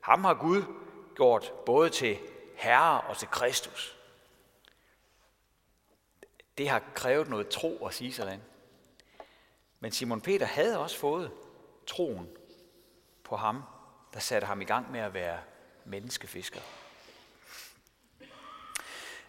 ham 0.00 0.24
har 0.24 0.34
Gud 0.34 0.62
gjort 1.16 1.52
både 1.66 1.90
til 1.90 2.18
Herre 2.54 3.00
og 3.00 3.18
til 3.18 3.28
Kristus. 3.28 3.96
Det 6.58 6.68
har 6.68 6.82
krævet 6.94 7.28
noget 7.28 7.48
tro 7.48 7.86
at 7.86 7.94
sige 7.94 8.12
sådan. 8.12 8.40
Men 9.80 9.92
Simon 9.92 10.20
Peter 10.20 10.46
havde 10.46 10.78
også 10.78 10.98
fået 10.98 11.30
troen 11.86 12.28
på 13.24 13.36
ham, 13.36 13.62
der 14.14 14.20
satte 14.20 14.46
ham 14.46 14.60
i 14.60 14.64
gang 14.64 14.92
med 14.92 15.00
at 15.00 15.14
være 15.14 15.38
menneskefisker. 15.84 16.60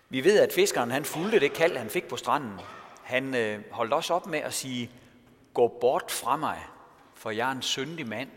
Vi 0.10 0.24
ved, 0.24 0.40
at 0.40 0.54
fiskeren 0.54 0.92
han 0.92 1.06
fulgte 1.06 1.40
det 1.40 1.54
kald, 1.54 1.78
han 1.78 1.90
fik 1.90 2.08
på 2.08 2.18
stranden. 2.18 2.60
Han 3.04 3.36
øh, 3.36 3.72
holdt 3.72 3.94
også 3.94 4.14
op 4.14 4.28
med 4.28 4.40
at 4.40 4.54
sige, 4.54 4.92
gå 5.54 5.68
bort 5.82 6.12
fra 6.12 6.38
mig, 6.38 6.66
for 7.14 7.32
jeg 7.32 7.48
er 7.48 7.52
en 7.52 7.62
syndig 7.62 8.08
mand. 8.08 8.30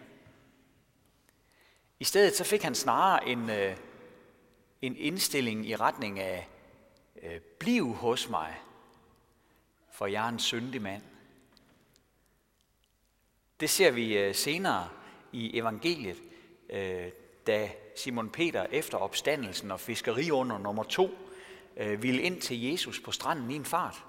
I 2.00 2.04
stedet 2.04 2.36
så 2.36 2.44
fik 2.44 2.62
han 2.62 2.74
snarere 2.74 3.28
en, 3.28 3.50
øh, 3.50 3.76
en 4.82 4.96
indstilling 4.96 5.66
i 5.66 5.76
retning 5.76 6.20
af, 6.20 6.48
øh, 7.22 7.40
bliv 7.58 7.94
hos 7.94 8.28
mig, 8.28 8.54
for 9.92 10.06
jeg 10.06 10.24
er 10.24 10.28
en 10.28 10.38
syndig 10.38 10.82
mand. 10.82 11.02
Det 13.60 13.70
ser 13.70 13.90
vi 13.90 14.18
øh, 14.18 14.34
senere 14.34 14.88
i 15.32 15.58
evangeliet, 15.58 16.22
øh, 16.70 17.08
da 17.46 17.70
Simon 17.96 18.30
Peter 18.30 18.66
efter 18.70 18.98
opstandelsen 18.98 19.70
og 19.70 19.80
fiskeri 19.80 20.30
under 20.30 20.58
nummer 20.58 20.82
to 20.82 21.10
øh, 21.76 22.02
ville 22.02 22.22
ind 22.22 22.40
til 22.40 22.62
Jesus 22.62 23.00
på 23.00 23.12
stranden 23.12 23.50
i 23.50 23.56
en 23.56 23.64
fart. 23.64 24.04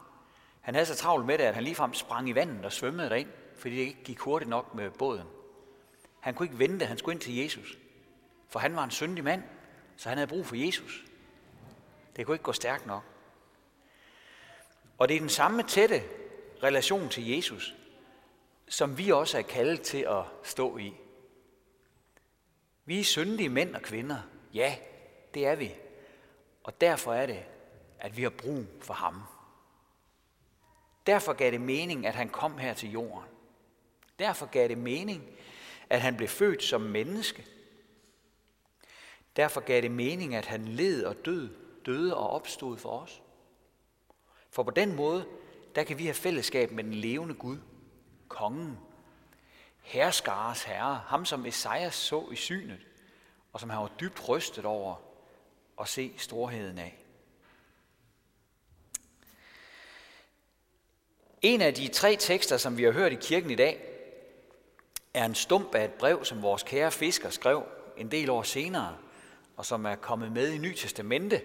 Han 0.62 0.74
havde 0.74 0.86
så 0.86 0.96
travlt 0.96 1.26
med 1.26 1.38
det, 1.38 1.44
at 1.44 1.56
han 1.56 1.64
ligefrem 1.64 1.94
sprang 1.94 2.30
i 2.30 2.36
vandet 2.36 2.66
og 2.66 2.72
svømmede 2.72 3.10
derind, 3.10 3.30
fordi 3.58 3.76
det 3.76 3.82
ikke 3.82 4.04
gik 4.04 4.20
hurtigt 4.20 4.50
nok 4.50 4.76
med 4.76 4.90
båden. 4.90 5.28
Han 6.20 6.34
kunne 6.34 6.46
ikke 6.46 6.60
vente, 6.60 6.86
han 6.86 6.98
skulle 6.98 7.14
ind 7.14 7.22
til 7.22 7.36
Jesus. 7.36 7.78
For 8.50 8.60
han 8.60 8.76
var 8.76 8.84
en 8.84 8.92
syndig 8.92 9.24
mand, 9.24 9.44
så 9.98 10.10
han 10.10 10.18
havde 10.18 10.28
brug 10.28 10.46
for 10.46 10.56
Jesus. 10.56 11.06
Det 12.16 12.26
kunne 12.26 12.36
ikke 12.36 12.44
gå 12.44 12.54
stærkt 12.54 12.86
nok. 12.86 13.04
Og 14.98 15.08
det 15.08 15.16
er 15.16 15.20
den 15.20 15.30
samme 15.30 15.64
tætte 15.64 16.04
relation 16.64 17.10
til 17.10 17.28
Jesus, 17.28 17.76
som 18.68 18.98
vi 18.98 19.12
også 19.12 19.38
er 19.38 19.42
kaldet 19.42 19.82
til 19.82 19.98
at 20.10 20.24
stå 20.44 20.78
i. 20.78 20.94
Vi 22.86 23.00
er 23.00 23.04
syndige 23.04 23.50
mænd 23.50 23.76
og 23.76 23.82
kvinder. 23.82 24.18
Ja, 24.54 24.76
det 25.34 25.48
er 25.48 25.56
vi. 25.56 25.76
Og 26.64 26.82
derfor 26.82 27.14
er 27.14 27.26
det, 27.26 27.46
at 28.00 28.18
vi 28.18 28.24
har 28.24 28.30
brug 28.30 28.66
for 28.82 28.94
ham. 28.94 29.22
Derfor 31.08 31.34
gav 31.34 31.52
det 31.52 31.62
mening, 31.62 32.08
at 32.08 32.16
han 32.16 32.30
kom 32.30 32.58
her 32.58 32.74
til 32.74 32.92
jorden. 32.92 33.30
Derfor 34.20 34.46
gav 34.46 34.68
det 34.68 34.78
mening, 34.78 35.24
at 35.90 36.02
han 36.02 36.18
blev 36.18 36.30
født 36.30 36.64
som 36.64 36.82
menneske. 36.82 37.46
Derfor 39.38 39.62
gav 39.62 39.82
det 39.82 39.92
mening, 39.92 40.36
at 40.36 40.46
han 40.46 40.68
led 40.68 41.04
og 41.04 41.26
død, 41.26 41.50
døde 41.86 42.18
og 42.18 42.30
opstod 42.30 42.78
for 42.78 43.00
os. 43.00 43.22
For 44.50 44.64
på 44.64 44.72
den 44.72 44.96
måde, 44.96 45.26
der 45.76 45.84
kan 45.84 45.98
vi 45.98 46.04
have 46.04 46.14
fællesskab 46.14 46.72
med 46.72 46.84
den 46.84 46.94
levende 46.94 47.34
Gud, 47.34 47.58
kongen, 48.28 48.78
herskares 49.82 50.64
herre, 50.64 51.02
ham 51.06 51.26
som 51.26 51.46
Esajas 51.46 51.96
så 51.96 52.28
i 52.32 52.36
synet, 52.36 52.88
og 53.54 53.60
som 53.60 53.70
han 53.70 53.80
var 53.80 53.92
dybt 54.00 54.30
rystet 54.30 54.66
over 54.66 54.96
at 55.82 55.88
se 55.88 56.14
storheden 56.18 56.78
af. 56.78 56.98
En 61.42 61.62
af 61.62 61.74
de 61.74 61.88
tre 61.88 62.16
tekster, 62.16 62.58
som 62.58 62.78
vi 62.78 62.84
har 62.84 62.92
hørt 62.92 63.12
i 63.12 63.18
kirken 63.22 63.52
i 63.52 63.56
dag, 63.56 63.84
er 65.14 65.26
en 65.26 65.36
stump 65.36 65.76
af 65.76 65.86
et 65.86 65.94
brev, 65.94 66.26
som 66.26 66.42
vores 66.42 66.64
kære 66.64 66.92
fisker 66.92 67.30
skrev 67.30 67.64
en 67.98 68.12
del 68.12 68.30
år 68.30 68.44
senere, 68.44 68.98
og 69.58 69.66
som 69.66 69.86
er 69.86 69.96
kommet 69.96 70.32
med 70.32 70.52
i 70.52 70.58
Ny 70.58 70.74
Testamente. 70.74 71.42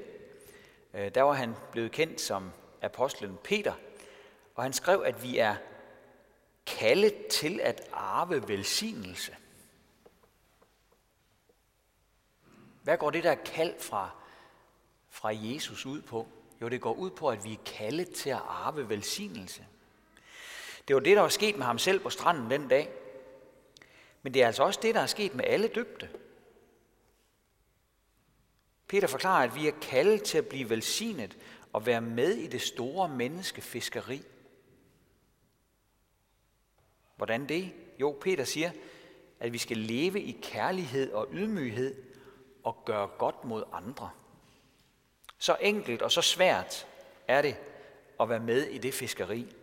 Øh, 0.94 1.14
der 1.14 1.22
var 1.22 1.32
han 1.32 1.54
blevet 1.72 1.92
kendt 1.92 2.20
som 2.20 2.50
apostlen 2.82 3.38
Peter, 3.44 3.72
og 4.54 4.62
han 4.62 4.72
skrev, 4.72 5.02
at 5.06 5.22
vi 5.22 5.38
er 5.38 5.56
kaldet 6.66 7.26
til 7.26 7.60
at 7.60 7.88
arve 7.92 8.48
velsignelse. 8.48 9.36
Hvad 12.82 12.98
går 12.98 13.10
det 13.10 13.24
der 13.24 13.34
kald 13.34 13.80
fra, 13.80 14.10
fra 15.10 15.30
Jesus 15.32 15.86
ud 15.86 16.02
på? 16.02 16.26
Jo, 16.60 16.68
det 16.68 16.80
går 16.80 16.94
ud 16.94 17.10
på, 17.10 17.28
at 17.28 17.44
vi 17.44 17.52
er 17.52 17.64
kaldet 17.66 18.10
til 18.10 18.30
at 18.30 18.42
arve 18.46 18.88
velsignelse. 18.88 19.66
Det 20.88 20.96
var 20.96 21.00
det, 21.00 21.16
der 21.16 21.22
var 21.22 21.28
sket 21.28 21.56
med 21.56 21.66
ham 21.66 21.78
selv 21.78 22.00
på 22.00 22.10
stranden 22.10 22.50
den 22.50 22.68
dag. 22.68 22.92
Men 24.22 24.34
det 24.34 24.42
er 24.42 24.46
altså 24.46 24.62
også 24.62 24.80
det, 24.82 24.94
der 24.94 25.00
er 25.00 25.06
sket 25.06 25.34
med 25.34 25.44
alle 25.44 25.68
døbte. 25.68 26.08
Peter 28.92 29.06
forklarer, 29.06 29.44
at 29.44 29.54
vi 29.54 29.68
er 29.68 29.72
kaldet 29.82 30.22
til 30.22 30.38
at 30.38 30.46
blive 30.46 30.70
velsignet 30.70 31.38
og 31.72 31.86
være 31.86 32.00
med 32.00 32.34
i 32.34 32.46
det 32.46 32.62
store 32.62 33.08
menneskefiskeri. 33.08 34.22
Hvordan 37.16 37.48
det? 37.48 37.72
Jo, 38.00 38.18
Peter 38.20 38.44
siger, 38.44 38.70
at 39.40 39.52
vi 39.52 39.58
skal 39.58 39.76
leve 39.76 40.20
i 40.20 40.38
kærlighed 40.42 41.12
og 41.12 41.28
ydmyghed 41.32 41.94
og 42.64 42.84
gøre 42.84 43.08
godt 43.18 43.44
mod 43.44 43.62
andre. 43.72 44.10
Så 45.38 45.56
enkelt 45.60 46.02
og 46.02 46.12
så 46.12 46.22
svært 46.22 46.86
er 47.28 47.42
det 47.42 47.56
at 48.20 48.28
være 48.28 48.40
med 48.40 48.62
i 48.62 48.78
det 48.78 48.94
fiskeri. 48.94 49.54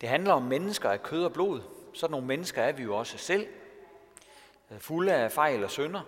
Det 0.00 0.08
handler 0.08 0.32
om 0.32 0.42
mennesker 0.42 0.90
af 0.90 1.02
kød 1.02 1.24
og 1.24 1.32
blod. 1.32 1.60
Sådan 1.94 2.10
nogle 2.10 2.26
mennesker 2.26 2.62
er 2.62 2.72
vi 2.72 2.82
jo 2.82 2.96
også 2.96 3.18
selv, 3.18 3.46
øh, 4.70 4.78
fulde 4.78 5.14
af 5.14 5.32
fejl 5.32 5.64
og 5.64 5.70
synder. 5.70 6.00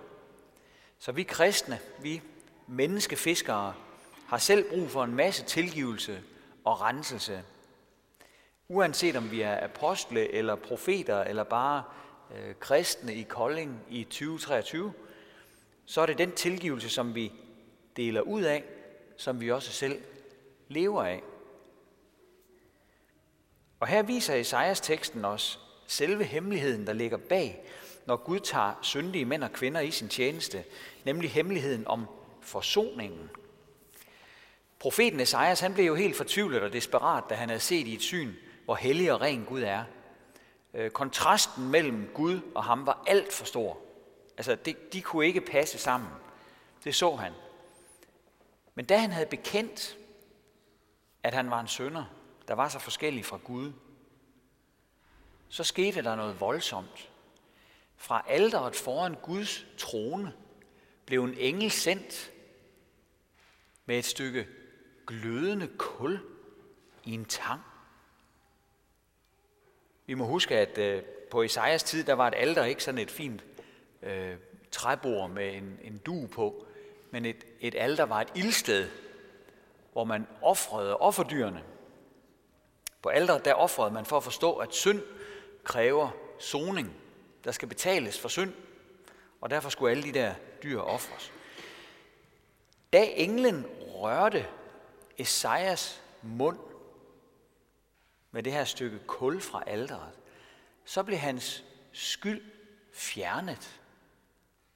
Så 0.99 1.12
vi 1.12 1.23
kristne, 1.23 1.79
vi 1.99 2.23
menneskefiskere, 2.66 3.75
har 4.26 4.38
selv 4.38 4.70
brug 4.70 4.90
for 4.90 5.04
en 5.04 5.14
masse 5.14 5.44
tilgivelse 5.44 6.23
og 6.64 6.80
renselse. 6.80 7.42
Uanset 8.68 9.16
om 9.16 9.30
vi 9.30 9.40
er 9.40 9.64
apostle 9.64 10.32
eller 10.32 10.54
profeter 10.54 11.25
eller 11.25 11.44
bare 11.44 11.82
øh, 12.37 12.54
kristne 12.61 13.14
i 13.14 13.23
Kolding 13.23 13.80
i 13.90 14.04
2023, 14.04 14.92
så 15.85 16.00
er 16.00 16.06
det 16.06 16.18
den 16.18 16.32
tilgivelse, 16.32 16.88
som 16.88 17.14
vi 17.14 17.32
deler 17.96 18.20
ud 18.20 18.42
af, 18.42 18.64
som 19.16 19.40
vi 19.40 19.50
også 19.50 19.73
selv 19.73 20.02
lever 20.68 21.02
af. 21.02 21.23
Og 23.80 23.87
her 23.87 24.02
viser 24.02 24.35
Esajas 24.35 24.80
teksten 24.80 25.25
os 25.25 25.61
selve 25.87 26.25
hemmeligheden, 26.25 26.87
der 26.87 26.92
ligger 26.92 27.16
bag, 27.16 27.64
når 28.06 28.16
Gud 28.16 28.40
tager 28.40 28.78
syndige 28.82 29.25
mænd 29.25 29.44
og 29.44 29.52
kvinder 29.52 29.80
i 29.80 29.90
sin 29.90 30.08
tjeneste, 30.08 30.64
nemlig 31.04 31.30
hemmeligheden 31.30 31.87
om 31.87 32.06
forsoningen. 32.47 33.31
Profeten 34.79 35.21
Esajas, 35.21 35.61
han 35.61 35.75
blev 35.75 35.87
jo 35.87 35.95
helt 35.95 36.17
fortvivlet 36.17 36.62
og 36.62 36.73
desperat, 36.73 37.25
da 37.31 37.35
han 37.35 37.49
havde 37.49 37.61
set 37.61 37.87
i 37.87 37.95
et 37.95 38.03
syn, 38.03 38.35
hvor 38.65 38.75
hellig 38.75 39.12
og 39.12 39.21
ren 39.21 39.45
Gud 39.45 39.62
er. 39.62 39.85
Øh, 40.75 40.91
kontrasten 40.91 41.69
mellem 41.69 42.11
Gud 42.15 42.41
og 42.55 42.65
ham 42.65 42.87
var 42.87 43.05
alt 43.07 43.33
for 43.33 43.45
stor. 43.45 43.79
Altså, 44.37 44.55
det, 44.55 44.93
de 44.93 45.03
kunne 45.03 45.26
ikke 45.26 45.41
passe 45.41 45.79
sammen. 45.79 46.11
Det 46.85 46.95
så 46.95 47.17
han. 47.17 47.33
Men 48.75 48.85
da 48.85 48.97
han 48.97 49.11
havde 49.11 49.26
bekendt, 49.26 49.97
at 51.23 51.35
han 51.35 51.50
var 51.50 51.61
en 51.61 51.69
sønder, 51.69 52.05
der 52.49 52.55
var 52.55 52.69
så 52.69 52.79
forskellig 52.79 53.25
fra 53.25 53.37
Gud, 53.45 53.73
så 55.49 55.65
skete 55.65 56.03
der 56.03 56.17
noget 56.17 56.41
voldsomt. 56.41 57.11
Fra 57.97 58.25
alderet 58.29 58.76
foran 58.76 59.17
Guds 59.23 59.67
trone 59.79 60.33
blev 61.07 61.25
en 61.25 61.35
engel 61.38 61.71
sendt 61.71 62.33
med 63.87 63.99
et 63.99 64.05
stykke 64.05 64.47
glødende 65.07 65.69
kul 65.78 66.21
i 67.05 67.12
en 67.12 67.25
tang. 67.25 67.61
Vi 70.07 70.14
må 70.14 70.25
huske, 70.25 70.57
at 70.57 70.78
øh, 70.78 71.02
på 71.31 71.43
Esajas 71.43 71.83
tid, 71.83 72.05
der 72.05 72.12
var 72.12 72.28
et 72.28 72.35
alter 72.37 72.64
ikke 72.64 72.85
sådan 72.85 73.00
et 73.00 73.11
fint 73.11 73.45
øh, 74.02 74.37
træbord 74.71 75.31
med 75.31 75.55
en, 75.55 75.78
en 75.83 75.99
du 75.99 76.26
på, 76.26 76.66
men 77.11 77.25
et, 77.25 77.45
et 77.61 77.75
alter 77.75 78.05
var 78.05 78.21
et 78.21 78.33
ildsted, 78.35 78.88
hvor 79.93 80.05
man 80.05 80.26
offrede 80.43 80.97
offerdyrene. 80.97 81.62
På 83.02 83.09
alderet 83.09 83.45
der 83.45 83.55
offrede 83.55 83.90
man 83.90 84.05
for 84.05 84.16
at 84.16 84.25
forstå, 84.25 84.52
at 84.52 84.75
synd 84.75 85.02
kræver 85.64 86.11
soning. 86.38 86.97
Der 87.45 87.52
skal 87.52 87.69
betales 87.69 88.21
for 88.21 88.28
synd, 88.28 88.52
og 89.40 89.50
derfor 89.50 89.71
skulle 89.71 89.90
alle 89.90 90.02
de 90.02 90.12
der 90.12 90.35
dyr 90.62 90.81
ofres. 90.81 91.33
Da 92.97 93.05
englen 93.05 93.67
rørte 93.95 94.47
Esajas 95.19 96.03
mund 96.23 96.59
med 98.31 98.43
det 98.43 98.53
her 98.53 98.65
stykke 98.65 98.99
kul 99.07 99.41
fra 99.41 99.62
alderet, 99.67 100.12
så 100.85 101.03
blev 101.03 101.19
hans 101.19 101.65
skyld 101.93 102.43
fjernet, 102.93 103.81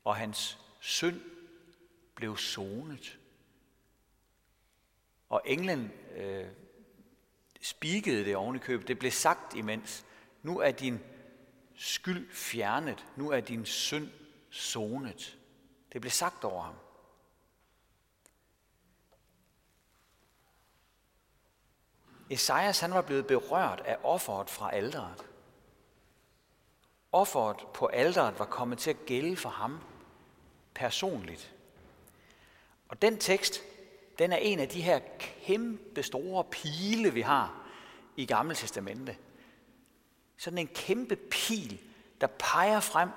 og 0.05 0.17
hans 0.17 0.59
synd 0.81 1.21
blev 2.15 2.37
sonet. 2.37 3.19
Og 5.29 5.43
englen 5.45 5.93
øh, 6.17 6.47
spikede 7.61 8.25
det 8.25 8.37
oven 8.37 8.57
i 8.57 8.59
købet. 8.59 8.89
Det 8.89 8.99
blev 8.99 9.11
sagt 9.11 9.55
imens, 9.55 10.05
nu 10.43 10.59
er 10.59 10.71
din 10.71 11.00
skyld 11.75 12.33
fjernet, 12.33 13.07
nu 13.17 13.31
er 13.31 13.41
din 13.41 13.67
synd 13.67 14.09
sonet. 14.50 15.39
Det 15.93 16.00
blev 16.00 16.11
sagt 16.11 16.45
over 16.45 16.62
ham. 16.62 16.75
Esajas 22.31 22.81
han 22.81 22.95
var 22.95 23.03
blevet 23.03 23.27
berørt 23.27 23.83
af 23.85 23.97
offeret 24.03 24.51
fra 24.51 24.75
alderet. 24.75 25.27
Offeret 27.13 27.57
på 27.75 27.87
alderet 27.87 28.39
var 28.39 28.45
kommet 28.45 28.79
til 28.79 28.91
at 28.91 29.07
gælde 29.07 29.37
for 29.37 29.49
ham 29.49 29.81
personligt. 30.75 31.55
Og 32.89 33.03
den 33.03 33.19
tekst, 33.19 33.61
den 34.19 34.33
er 34.33 34.37
en 34.37 34.59
af 34.59 34.69
de 34.69 34.83
her 34.83 35.01
kæmpe 35.19 36.03
store 36.03 36.45
pile, 36.45 37.13
vi 37.13 37.21
har 37.21 37.67
i 38.17 38.27
Gamle 38.27 38.55
Testamente. 38.55 39.17
Sådan 40.37 40.59
en 40.59 40.69
kæmpe 40.69 41.17
pil, 41.17 41.81
der 42.21 42.27
peger 42.27 42.81
frem 42.81 43.09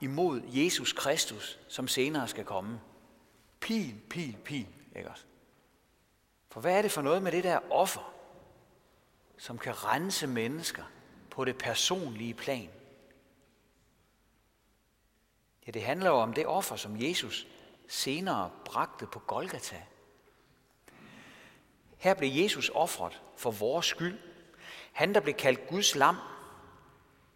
imod 0.00 0.42
Jesus 0.46 0.92
Kristus, 0.92 1.58
som 1.68 1.88
senere 1.88 2.28
skal 2.28 2.44
komme. 2.44 2.80
Pil, 3.60 3.94
pil, 4.10 4.36
pil, 4.44 4.66
ikke 4.96 5.10
også? 5.10 5.24
For 6.50 6.60
hvad 6.60 6.78
er 6.78 6.82
det 6.82 6.92
for 6.92 7.02
noget 7.02 7.22
med 7.22 7.32
det 7.32 7.44
der 7.44 7.60
offer, 7.70 8.11
som 9.42 9.58
kan 9.58 9.84
rense 9.84 10.26
mennesker 10.26 10.84
på 11.30 11.44
det 11.44 11.58
personlige 11.58 12.34
plan? 12.34 12.70
Ja, 15.66 15.70
det 15.70 15.82
handler 15.82 16.10
jo 16.10 16.16
om 16.16 16.32
det 16.32 16.46
offer, 16.46 16.76
som 16.76 17.02
Jesus 17.02 17.46
senere 17.88 18.50
bragte 18.64 19.06
på 19.06 19.18
Golgata. 19.18 19.82
Her 21.96 22.14
blev 22.14 22.42
Jesus 22.42 22.70
offret 22.74 23.22
for 23.36 23.50
vores 23.50 23.86
skyld. 23.86 24.18
Han, 24.92 25.14
der 25.14 25.20
blev 25.20 25.34
kaldt 25.34 25.68
Guds 25.68 25.94
lam, 25.94 26.16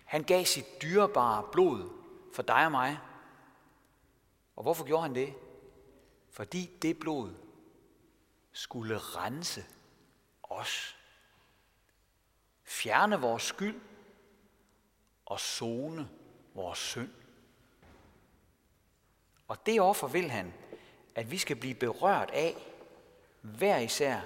han 0.05 0.23
gav 0.23 0.45
sit 0.45 0.83
dyrebare 0.83 1.49
blod 1.53 1.91
for 2.35 2.43
dig 2.43 2.65
og 2.65 2.71
mig. 2.71 2.99
Og 4.57 4.63
hvorfor 4.63 4.85
gjorde 4.85 5.03
han 5.03 5.15
det? 5.15 5.35
Fordi 6.31 6.71
det 6.83 6.99
blod 6.99 7.35
skulle 8.53 8.99
rense 8.99 9.65
os. 10.43 10.96
Fjerne 12.67 13.21
vores 13.21 13.43
skyld 13.43 13.81
og 15.27 15.41
zone 15.41 16.09
vores 16.55 16.79
synd. 16.79 17.11
Og 19.49 19.67
det 19.67 19.81
offer 19.81 20.09
vil 20.09 20.31
han, 20.31 20.55
at 21.15 21.31
vi 21.31 21.39
skal 21.39 21.57
blive 21.57 21.75
berørt 21.75 22.31
af, 22.31 22.55
hver 23.41 23.79
især, 23.79 24.21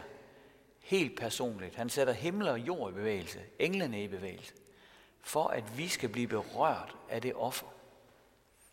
helt 0.80 1.18
personligt. 1.18 1.74
Han 1.74 1.88
sætter 1.88 2.12
himmel 2.12 2.48
og 2.48 2.60
jord 2.60 2.90
i 2.90 2.94
bevægelse, 2.94 3.40
englene 3.58 4.04
i 4.04 4.08
bevægelse, 4.08 4.54
for 5.20 5.48
at 5.48 5.78
vi 5.78 5.88
skal 5.88 6.08
blive 6.08 6.28
berørt 6.28 6.96
af 7.08 7.22
det 7.22 7.34
offer. 7.34 7.66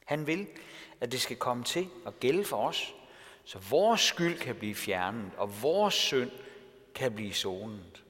Han 0.06 0.28
vil, 0.28 0.48
at 1.02 1.12
det 1.12 1.22
skal 1.22 1.38
komme 1.38 1.64
til 1.64 1.90
at 2.06 2.20
gælde 2.20 2.46
for 2.46 2.68
os, 2.68 2.96
så 3.44 3.60
vores 3.60 4.02
skyld 4.02 4.40
kan 4.40 4.56
blive 4.56 4.76
fjernet, 4.76 5.32
og 5.38 5.62
vores 5.62 5.94
synd 5.94 6.32
kan 6.96 7.16
blive 7.16 7.34
sonet. 7.34 8.04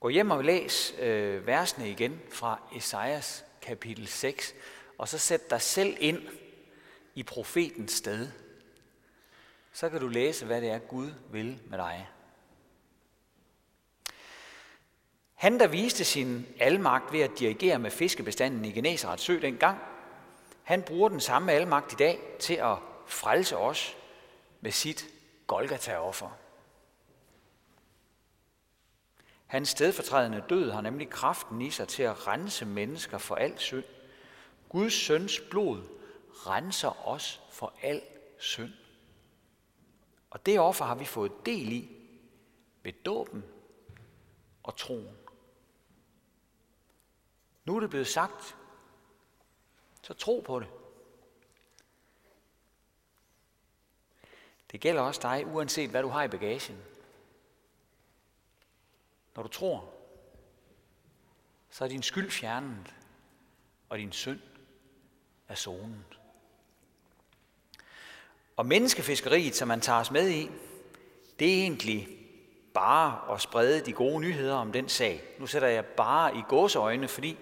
Gå 0.00 0.08
hjem 0.08 0.30
og 0.30 0.44
læs 0.44 0.94
øh, 0.98 1.46
versene 1.46 1.90
igen 1.90 2.20
fra 2.30 2.60
Esajas 2.76 3.44
kapitel 3.62 4.08
6, 4.08 4.54
og 4.98 5.08
så 5.08 5.18
sæt 5.18 5.50
dig 5.50 5.60
selv 5.60 5.96
ind 6.00 6.28
i 7.14 7.22
profetens 7.22 7.92
sted. 7.92 8.28
Så 9.72 9.88
kan 9.88 10.00
du 10.00 10.08
læse, 10.08 10.46
hvad 10.46 10.60
det 10.60 10.70
er, 10.70 10.78
Gud 10.78 11.10
vil 11.30 11.58
med 11.66 11.78
dig. 11.78 12.08
Han, 15.34 15.60
der 15.60 15.66
viste 15.66 16.04
sin 16.04 16.46
almagt 16.60 17.12
ved 17.12 17.20
at 17.20 17.38
dirigere 17.38 17.78
med 17.78 17.90
fiskebestanden 17.90 18.64
i 18.64 18.72
Geneserets 18.72 19.22
sø 19.22 19.38
dengang, 19.42 19.78
han 20.62 20.82
bruger 20.82 21.08
den 21.08 21.20
samme 21.20 21.52
almagt 21.52 21.92
i 21.92 21.96
dag 21.96 22.20
til 22.38 22.54
at 22.54 22.76
frelse 23.06 23.56
os 23.56 23.96
med 24.60 24.70
sit 24.72 25.06
Golgata-offer. 25.46 26.30
Hans 29.50 29.68
stedfortrædende 29.68 30.44
død 30.48 30.70
har 30.70 30.80
nemlig 30.80 31.10
kraften 31.10 31.62
i 31.62 31.70
sig 31.70 31.88
til 31.88 32.02
at 32.02 32.26
rense 32.26 32.66
mennesker 32.66 33.18
for 33.18 33.34
al 33.34 33.58
synd. 33.58 33.84
Guds 34.68 34.92
søns 34.92 35.40
blod 35.50 35.82
renser 36.32 37.08
os 37.08 37.40
for 37.50 37.74
al 37.82 38.02
synd. 38.38 38.72
Og 40.30 40.46
det 40.46 40.60
offer 40.60 40.84
har 40.84 40.94
vi 40.94 41.04
fået 41.04 41.32
del 41.46 41.72
i 41.72 41.88
ved 42.82 42.92
dåben 42.92 43.44
og 44.62 44.76
troen. 44.76 45.16
Nu 47.64 47.76
er 47.76 47.80
det 47.80 47.90
blevet 47.90 48.08
sagt, 48.08 48.56
så 50.02 50.14
tro 50.14 50.42
på 50.46 50.60
det. 50.60 50.68
Det 54.72 54.80
gælder 54.80 55.02
også 55.02 55.20
dig, 55.22 55.46
uanset 55.46 55.90
hvad 55.90 56.02
du 56.02 56.08
har 56.08 56.22
i 56.22 56.28
bagagen. 56.28 56.89
Når 59.36 59.42
du 59.42 59.48
tror, 59.48 59.94
så 61.70 61.84
er 61.84 61.88
din 61.88 62.02
skyld 62.02 62.30
fjernet, 62.30 62.94
og 63.88 63.98
din 63.98 64.12
synd 64.12 64.40
er 65.48 65.54
sonet. 65.54 66.18
Og 68.56 68.66
menneskefiskeriet, 68.66 69.54
som 69.54 69.68
man 69.68 69.80
tager 69.80 70.00
os 70.00 70.10
med 70.10 70.30
i, 70.30 70.50
det 71.38 71.48
er 71.48 71.62
egentlig 71.62 72.08
bare 72.74 73.34
at 73.34 73.40
sprede 73.40 73.80
de 73.80 73.92
gode 73.92 74.20
nyheder 74.20 74.54
om 74.54 74.72
den 74.72 74.88
sag. 74.88 75.22
Nu 75.38 75.46
sætter 75.46 75.68
jeg 75.68 75.84
bare 75.84 76.36
i 76.36 76.42
gåseøjne, 76.48 77.08
fordi 77.08 77.38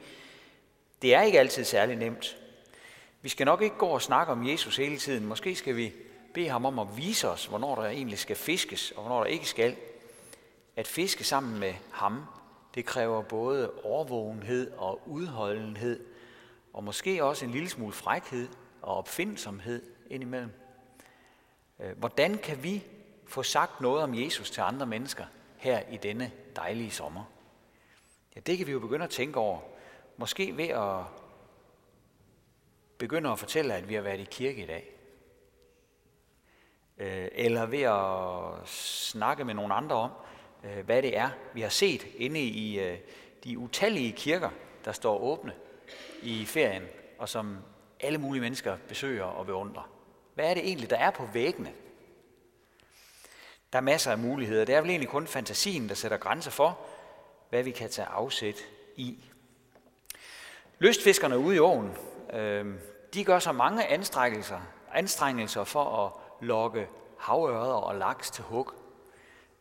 det 1.03 1.14
er 1.14 1.22
ikke 1.22 1.38
altid 1.38 1.64
særlig 1.64 1.96
nemt. 1.96 2.37
Vi 3.22 3.29
skal 3.29 3.44
nok 3.44 3.62
ikke 3.62 3.77
gå 3.77 3.87
og 3.87 4.03
snakke 4.03 4.33
om 4.33 4.48
Jesus 4.48 4.77
hele 4.77 4.98
tiden. 4.98 5.27
Måske 5.27 5.55
skal 5.55 5.77
vi 5.77 5.92
bede 6.35 6.48
ham 6.48 6.64
om 6.64 6.79
at 6.79 6.96
vise 6.96 7.29
os, 7.29 7.46
hvornår 7.46 7.74
der 7.74 7.88
egentlig 7.88 8.18
skal 8.18 8.37
fiskes, 8.37 8.90
og 8.90 9.03
hvornår 9.03 9.18
der 9.18 9.31
ikke 9.31 9.48
skal. 9.48 9.77
At 10.78 10.86
fiske 10.86 11.24
sammen 11.24 11.60
med 11.60 11.74
ham, 11.92 12.24
det 12.74 12.84
kræver 12.84 13.22
både 13.22 13.72
overvågenhed 13.82 14.70
og 14.70 15.08
udholdenhed, 15.08 16.06
og 16.72 16.84
måske 16.84 17.24
også 17.24 17.44
en 17.44 17.50
lille 17.50 17.68
smule 17.68 17.92
frækhed 17.92 18.48
og 18.82 18.96
opfindsomhed 18.96 19.82
indimellem. 20.10 20.50
Øh, 21.80 21.98
hvordan 21.98 22.38
kan 22.38 22.62
vi 22.62 22.84
få 23.26 23.42
sagt 23.42 23.80
noget 23.80 24.02
om 24.02 24.14
Jesus 24.14 24.50
til 24.50 24.60
andre 24.60 24.86
mennesker 24.86 25.24
her 25.56 25.82
i 25.90 25.96
denne 25.96 26.32
dejlige 26.56 26.90
sommer? 26.90 27.24
Ja, 28.36 28.40
det 28.40 28.58
kan 28.58 28.66
vi 28.66 28.72
jo 28.72 28.80
begynde 28.80 29.04
at 29.04 29.10
tænke 29.10 29.38
over. 29.38 29.60
Måske 30.16 30.56
ved 30.56 30.68
at 30.68 31.04
begynde 32.98 33.30
at 33.30 33.38
fortælle, 33.38 33.74
at 33.74 33.88
vi 33.88 33.94
har 33.94 34.02
været 34.02 34.20
i 34.20 34.28
kirke 34.30 34.62
i 34.62 34.66
dag. 34.66 34.94
Øh, 36.98 37.28
eller 37.32 37.66
ved 37.66 37.82
at 37.82 38.68
snakke 38.68 39.44
med 39.44 39.54
nogle 39.54 39.74
andre 39.74 39.96
om, 39.96 40.10
Øh, 40.64 40.84
hvad 40.84 41.02
det 41.02 41.16
er, 41.16 41.30
vi 41.54 41.60
har 41.60 41.68
set 41.68 42.06
inde 42.16 42.40
i 42.40 42.80
øh, 42.80 42.98
de 43.44 43.58
utallige 43.58 44.12
kirker, 44.12 44.50
der 44.84 44.92
står 44.92 45.18
åbne 45.18 45.52
i 46.22 46.44
ferien, 46.44 46.82
og 47.18 47.28
som 47.28 47.56
alle 48.00 48.18
mulige 48.18 48.40
mennesker 48.40 48.76
besøger 48.88 49.24
og 49.24 49.46
beundrer. 49.46 49.90
Hvad 50.34 50.50
er 50.50 50.54
det 50.54 50.66
egentlig, 50.66 50.90
der 50.90 50.96
er 50.96 51.10
på 51.10 51.28
væggene? 51.32 51.72
Der 53.72 53.78
er 53.78 53.82
masser 53.82 54.10
af 54.10 54.18
muligheder. 54.18 54.64
Det 54.64 54.74
er 54.74 54.80
vel 54.80 54.90
egentlig 54.90 55.08
kun 55.08 55.26
fantasien, 55.26 55.88
der 55.88 55.94
sætter 55.94 56.16
grænser 56.16 56.50
for, 56.50 56.78
hvad 57.50 57.62
vi 57.62 57.70
kan 57.70 57.90
tage 57.90 58.08
afsæt 58.08 58.56
i. 58.96 59.24
Lystfiskerne 60.78 61.38
ude 61.38 61.56
i 61.56 61.58
åen, 61.58 61.96
øh, 62.32 62.74
de 63.14 63.24
gør 63.24 63.38
så 63.38 63.52
mange 63.52 63.86
anstrengelser, 63.86 64.60
anstrengelser 64.94 65.64
for 65.64 66.06
at 66.06 66.12
lokke 66.46 66.88
havørder 67.18 67.74
og 67.74 67.94
laks 67.94 68.30
til 68.30 68.44
hug. 68.44 68.72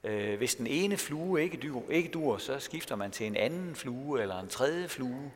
Øh, 0.08 0.38
hvis 0.38 0.56
den 0.56 0.67
ene 0.67 0.98
flue 0.98 1.43
ikke 1.43 1.58
dur, 1.58 1.84
ikke 1.89 2.10
dur, 2.10 2.38
så 2.38 2.60
skifter 2.60 2.96
man 2.96 3.12
til 3.12 3.28
en 3.28 3.36
anden 3.36 3.76
flue 3.76 4.22
eller 4.22 4.39
en 4.39 4.48
tredje 4.48 4.88
flue, 4.88 5.32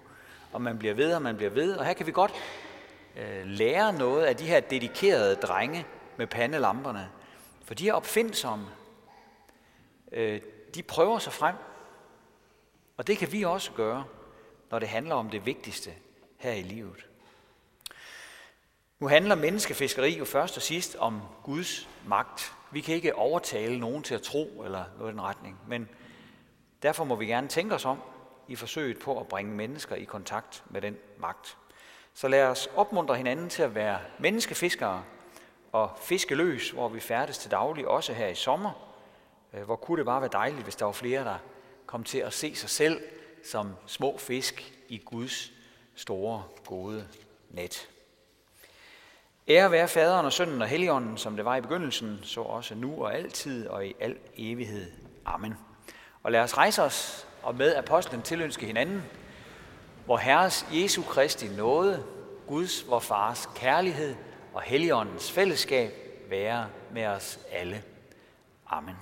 og 0.54 0.62
man 0.62 0.78
bliver 0.78 0.94
ved, 0.94 1.14
og 1.14 1.22
man 1.22 1.36
bliver 1.36 1.50
ved. 1.50 1.76
Og 1.76 1.86
her 1.86 1.94
kan 1.94 2.08
vi 2.08 2.12
godt 2.12 2.34
øh, 3.18 3.46
lære 3.46 3.94
noget 3.94 4.26
af 4.26 4.36
de 4.36 4.46
her 4.46 4.60
dedikerede 4.60 5.36
drenge 5.36 5.86
med 6.18 6.28
pandelamperne, 6.28 7.10
for 7.64 7.74
de 7.74 7.90
er 7.90 7.94
opfindsomme. 7.94 8.66
Øh, 10.12 10.42
de 10.76 10.84
prøver 10.84 11.20
sig 11.20 11.34
frem, 11.34 11.56
og 12.98 13.08
det 13.08 13.18
kan 13.18 13.32
vi 13.32 13.44
også 13.44 13.72
gøre, 13.72 14.04
når 14.72 14.80
det 14.80 14.88
handler 14.88 15.16
om 15.16 15.30
det 15.30 15.46
vigtigste 15.46 15.92
her 16.38 16.52
i 16.52 16.62
livet. 16.62 17.08
Nu 19.02 19.08
handler 19.08 19.36
menneskefiskeri 19.36 20.18
jo 20.18 20.26
først 20.26 20.58
og 20.58 20.64
sidst 20.64 20.96
om 20.96 21.22
Guds 21.44 21.90
magt. 22.06 22.54
Vi 22.72 22.82
kan 22.82 22.96
ikke 22.96 23.16
overtale 23.16 23.80
nogen 23.80 24.04
til 24.04 24.16
at 24.16 24.22
tro 24.22 24.62
eller 24.66 24.84
noget 24.98 25.12
i 25.12 25.14
den 25.14 25.22
retning, 25.22 25.58
men 25.68 25.90
derfor 26.84 27.04
må 27.04 27.16
vi 27.16 27.26
gerne 27.26 27.48
tænke 27.48 27.76
os 27.76 27.86
om 27.86 27.98
i 28.48 28.56
forsøget 28.56 29.00
på 29.00 29.20
at 29.20 29.28
bringe 29.28 29.52
mennesker 29.56 29.96
i 29.96 30.04
kontakt 30.04 30.64
med 30.70 30.82
den 30.82 30.98
magt. 31.18 31.58
Så 32.14 32.28
lad 32.28 32.44
os 32.44 32.70
opmuntre 32.76 33.16
hinanden 33.16 33.50
til 33.50 33.64
at 33.64 33.76
være 33.76 34.00
menneskefiskere 34.20 35.04
og 35.72 35.92
fiskeløs, 36.02 36.70
hvor 36.70 36.90
vi 36.90 37.00
færdes 37.00 37.38
til 37.38 37.52
daglig, 37.52 37.88
også 37.88 38.14
her 38.14 38.28
i 38.28 38.36
sommer. 38.36 38.98
Øh, 39.54 39.64
hvor 39.64 39.76
kunne 39.76 39.98
det 39.98 40.06
bare 40.06 40.22
være 40.22 40.30
dejligt, 40.34 40.64
hvis 40.64 40.76
der 40.76 40.86
var 40.86 40.92
flere, 40.92 41.24
der 41.24 41.38
kom 41.86 42.04
til 42.04 42.20
at 42.20 42.34
se 42.34 42.56
sig 42.56 42.70
selv 42.70 43.02
som 43.52 43.76
små 43.88 44.18
fisk 44.18 44.74
i 44.88 44.98
Guds 44.98 45.52
store, 45.96 46.44
gode 46.66 47.08
net. 47.50 47.90
Ære 49.48 49.72
være 49.72 49.88
faderen 49.88 50.26
og 50.26 50.34
sønnen 50.34 50.62
og 50.62 50.68
helligånden, 50.68 51.18
som 51.18 51.36
det 51.36 51.46
var 51.46 51.56
i 51.56 51.62
begyndelsen, 51.62 52.20
så 52.24 52.42
også 52.42 52.76
nu 52.76 53.04
og 53.04 53.16
altid 53.16 53.68
og 53.68 53.86
i 53.88 53.96
al 54.00 54.18
evighed. 54.38 54.92
Amen. 55.26 55.54
Og 56.24 56.32
lad 56.32 56.40
os 56.40 56.58
rejse 56.58 56.84
os 56.84 57.28
og 57.44 57.56
med 57.56 57.76
apostlen 57.76 58.22
tilønske 58.22 58.66
hinanden, 58.66 59.04
hvor 60.06 60.18
Herres 60.18 60.68
Jesu 60.72 61.02
Kristi 61.02 61.48
nåde, 61.48 62.04
Guds, 62.48 62.90
vor 62.90 63.00
Fars 63.00 63.50
kærlighed 63.56 64.16
og 64.54 64.62
Helligåndens 64.62 65.32
fællesskab 65.32 65.94
være 66.30 66.68
med 66.92 67.06
os 67.06 67.40
alle. 67.52 67.84
Amen. 68.70 68.96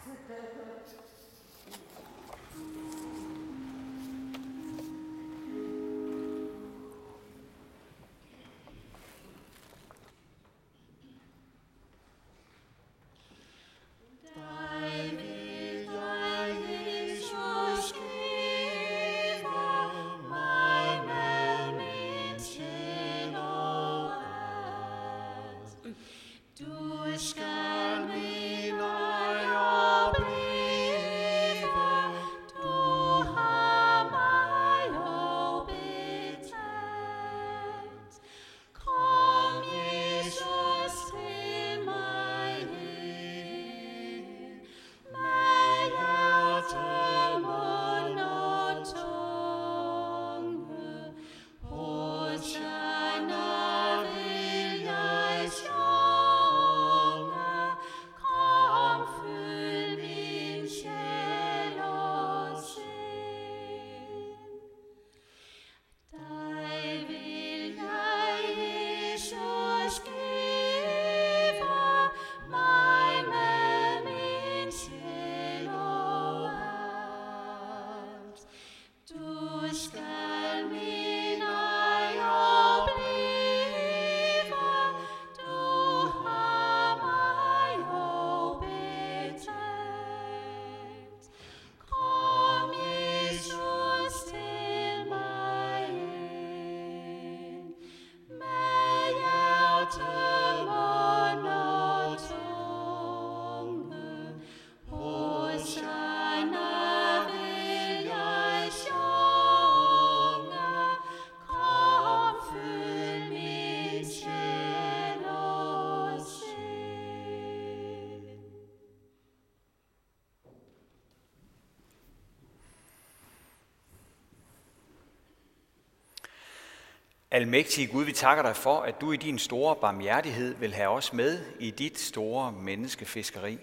Almægtige 127.31 127.87
Gud, 127.87 128.05
vi 128.05 128.11
takker 128.11 128.43
dig 128.43 128.55
for, 128.55 128.79
at 128.79 129.01
du 129.01 129.11
i 129.11 129.17
din 129.17 129.39
store 129.39 129.75
barmhjertighed 129.75 130.55
vil 130.55 130.73
have 130.73 130.89
os 130.89 131.13
med 131.13 131.39
i 131.59 131.71
dit 131.71 131.99
store 131.99 132.51
menneskefiskeri. 132.51 133.57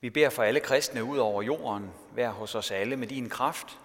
Vi 0.00 0.10
beder 0.10 0.30
for 0.30 0.42
alle 0.42 0.60
kristne 0.60 1.04
ud 1.04 1.18
over 1.18 1.42
jorden, 1.42 1.90
vær 2.14 2.30
hos 2.30 2.54
os 2.54 2.70
alle 2.70 2.96
med 2.96 3.06
din 3.06 3.28
kraft. 3.28 3.78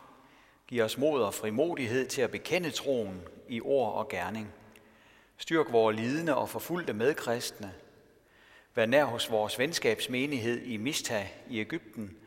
Giv 0.68 0.84
os 0.84 0.98
mod 0.98 1.22
og 1.22 1.34
frimodighed 1.34 2.08
til 2.08 2.22
at 2.22 2.32
bekende 2.32 2.72
troen 2.72 3.22
i 3.50 3.62
ord 3.62 3.94
og 3.94 4.10
gerning. 4.10 4.54
Styrk 5.38 5.72
vores 5.72 5.96
lidende 5.96 6.36
og 6.36 6.50
forfulgte 6.50 6.94
medkristne. 6.94 7.74
Vær 8.76 8.86
nær 8.86 9.06
hos 9.06 9.32
vores 9.32 9.60
venskabsmenighed 9.60 10.62
i 10.62 10.78
Mista 10.78 11.28
i 11.50 11.60
Ægypten, 11.60 12.18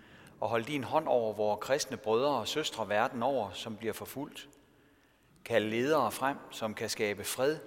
og 0.41 0.49
hold 0.49 0.65
din 0.65 0.85
hånd 0.85 1.09
over 1.09 1.33
vores 1.33 1.61
kristne 1.61 1.97
brødre 1.97 2.39
og 2.39 2.49
søstre 2.49 2.89
verden 2.89 3.23
over, 3.23 3.51
som 3.53 3.77
bliver 3.77 3.93
forfulgt 3.93 4.49
kalde 5.45 5.71
ledere 5.71 6.13
frem, 6.13 6.37
som 6.51 6.75
kan 6.75 6.89
skabe 6.89 7.25
fred 7.25 7.59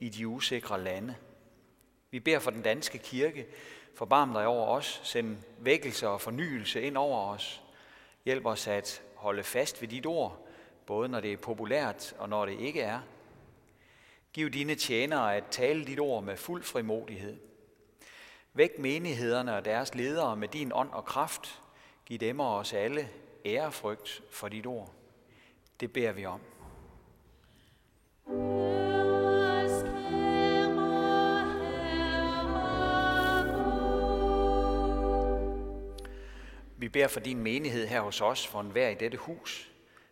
i 0.00 0.08
de 0.08 0.28
usikre 0.28 0.80
lande. 0.80 1.14
Vi 2.10 2.20
beder 2.20 2.38
for 2.38 2.50
den 2.50 2.62
danske 2.62 2.98
kirke. 2.98 3.46
Forbarm 3.94 4.32
dig 4.32 4.46
over 4.46 4.66
os. 4.66 5.00
Send 5.04 5.36
vækkelse 5.58 6.08
og 6.08 6.20
fornyelse 6.20 6.82
ind 6.82 6.96
over 6.96 7.20
os. 7.20 7.62
Hjælp 8.24 8.46
os 8.46 8.66
at 8.66 9.02
holde 9.14 9.42
fast 9.42 9.80
ved 9.80 9.88
dit 9.88 10.06
ord, 10.06 10.46
både 10.86 11.08
når 11.08 11.20
det 11.20 11.32
er 11.32 11.36
populært 11.36 12.14
og 12.18 12.28
når 12.28 12.46
det 12.46 12.60
ikke 12.60 12.80
er. 12.80 13.00
Giv 14.32 14.50
dine 14.50 14.74
tjenere 14.74 15.36
at 15.36 15.44
tale 15.50 15.84
dit 15.84 16.00
ord 16.00 16.24
med 16.24 16.36
fuld 16.36 16.62
frimodighed. 16.62 17.40
Væk 18.52 18.78
menighederne 18.78 19.56
og 19.56 19.64
deres 19.64 19.94
ledere 19.94 20.36
med 20.36 20.48
din 20.48 20.72
ånd 20.74 20.90
og 20.92 21.04
kraft. 21.04 21.62
Giv 22.06 22.18
dem 22.18 22.40
og 22.40 22.56
os 22.56 22.72
alle 22.72 23.08
ærefrygt 23.44 24.22
for 24.30 24.48
dit 24.48 24.66
ord. 24.66 24.92
Det 25.80 25.92
beder 25.92 26.12
vi 26.12 26.26
om. 26.26 26.40
Vi 36.76 36.88
beder 36.88 37.08
for 37.08 37.20
din 37.20 37.38
menighed 37.38 37.86
her 37.86 38.00
hos 38.00 38.20
os, 38.20 38.46
for 38.46 38.60
enhver 38.60 38.88
i 38.88 38.94
dette 38.94 39.18
hus. 39.18 39.70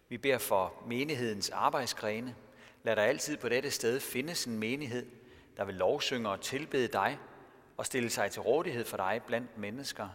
Vi 0.08 0.18
beder 0.18 0.38
for 0.38 0.82
menighedens 0.86 1.50
arbejdsgrene. 1.50 2.34
Lad 2.82 2.96
der 2.96 3.02
altid 3.02 3.36
på 3.36 3.48
dette 3.48 3.70
sted 3.70 4.00
findes 4.00 4.44
en 4.44 4.58
menighed, 4.58 5.06
der 5.56 5.64
vil 5.64 5.74
lovsynge 5.74 6.28
og 6.28 6.40
tilbede 6.40 6.88
dig 6.88 7.18
og 7.76 7.86
stille 7.86 8.10
sig 8.10 8.30
til 8.30 8.42
rådighed 8.42 8.84
for 8.84 8.96
dig 8.96 9.20
blandt 9.26 9.58
mennesker. 9.58 10.08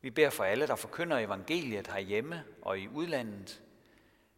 Vi 0.00 0.10
beder 0.10 0.30
for 0.30 0.44
alle, 0.44 0.66
der 0.66 0.76
forkynder 0.76 1.18
evangeliet 1.18 1.86
herhjemme 1.86 2.44
og 2.62 2.78
i 2.78 2.88
udlandet. 2.88 3.62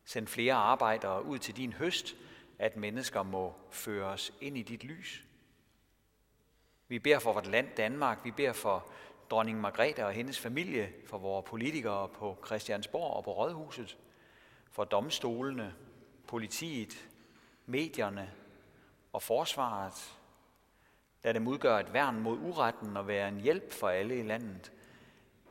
Send 0.04 0.26
flere 0.26 0.54
arbejdere 0.54 1.24
ud 1.24 1.38
til 1.38 1.56
din 1.56 1.72
høst, 1.72 2.16
at 2.58 2.76
mennesker 2.76 3.22
må 3.22 3.54
føres 3.70 4.32
ind 4.40 4.58
i 4.58 4.62
dit 4.62 4.84
lys. 4.84 5.24
Vi 6.88 6.98
beder 6.98 7.18
for 7.18 7.32
vort 7.32 7.46
land 7.46 7.68
Danmark, 7.76 8.18
vi 8.24 8.30
beder 8.30 8.52
for 8.52 8.90
dronning 9.30 9.60
Margrethe 9.60 10.06
og 10.06 10.12
hendes 10.12 10.38
familie, 10.38 10.92
for 11.06 11.18
vores 11.18 11.44
politikere 11.48 12.08
på 12.08 12.36
Christiansborg 12.46 13.16
og 13.16 13.24
på 13.24 13.32
Rådhuset, 13.32 13.96
for 14.70 14.84
domstolene, 14.84 15.74
politiet, 16.26 17.08
medierne 17.66 18.32
og 19.12 19.22
forsvaret. 19.22 20.16
Lad 21.22 21.34
dem 21.34 21.46
udgøre 21.46 21.80
et 21.80 21.92
værn 21.92 22.20
mod 22.20 22.38
uretten 22.38 22.96
og 22.96 23.08
være 23.08 23.28
en 23.28 23.40
hjælp 23.40 23.72
for 23.72 23.88
alle 23.88 24.18
i 24.18 24.22
landet. 24.22 24.72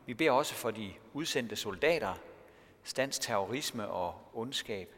Vi 0.05 0.13
beder 0.13 0.31
også 0.31 0.53
for 0.53 0.71
de 0.71 0.93
udsendte 1.13 1.55
soldater, 1.55 2.13
stands 2.83 3.19
terrorisme 3.19 3.87
og 3.87 4.29
ondskab. 4.33 4.95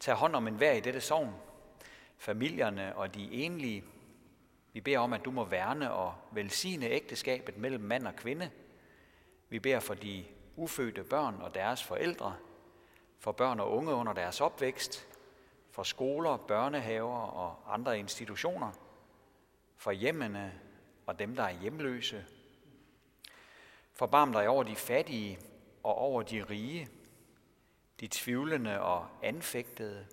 Tag 0.00 0.14
hånd 0.14 0.36
om 0.36 0.46
enhver 0.46 0.72
i 0.72 0.80
dette 0.80 1.00
sogn, 1.00 1.34
familierne 2.18 2.96
og 2.96 3.14
de 3.14 3.32
enlige. 3.32 3.84
Vi 4.76 4.80
beder 4.80 4.98
om, 4.98 5.12
at 5.12 5.24
du 5.24 5.30
må 5.30 5.44
værne 5.44 5.92
og 5.92 6.14
velsigne 6.32 6.86
ægteskabet 6.86 7.56
mellem 7.56 7.80
mand 7.80 8.06
og 8.06 8.16
kvinde. 8.16 8.50
Vi 9.48 9.58
beder 9.58 9.80
for 9.80 9.94
de 9.94 10.24
ufødte 10.56 11.04
børn 11.04 11.34
og 11.40 11.54
deres 11.54 11.84
forældre, 11.84 12.36
for 13.18 13.32
børn 13.32 13.60
og 13.60 13.72
unge 13.76 13.92
under 13.94 14.12
deres 14.12 14.40
opvækst, 14.40 15.06
for 15.70 15.82
skoler, 15.82 16.36
børnehaver 16.36 17.18
og 17.18 17.74
andre 17.74 17.98
institutioner, 17.98 18.72
for 19.76 19.90
hjemmene 19.90 20.60
og 21.06 21.18
dem, 21.18 21.36
der 21.36 21.42
er 21.42 21.60
hjemløse. 21.60 22.24
Forbarm 23.92 24.32
dig 24.32 24.48
over 24.48 24.62
de 24.62 24.76
fattige 24.76 25.38
og 25.82 25.94
over 25.94 26.22
de 26.22 26.44
rige, 26.44 26.88
de 28.00 28.08
tvivlende 28.10 28.80
og 28.80 29.06
anfægtede. 29.22 30.06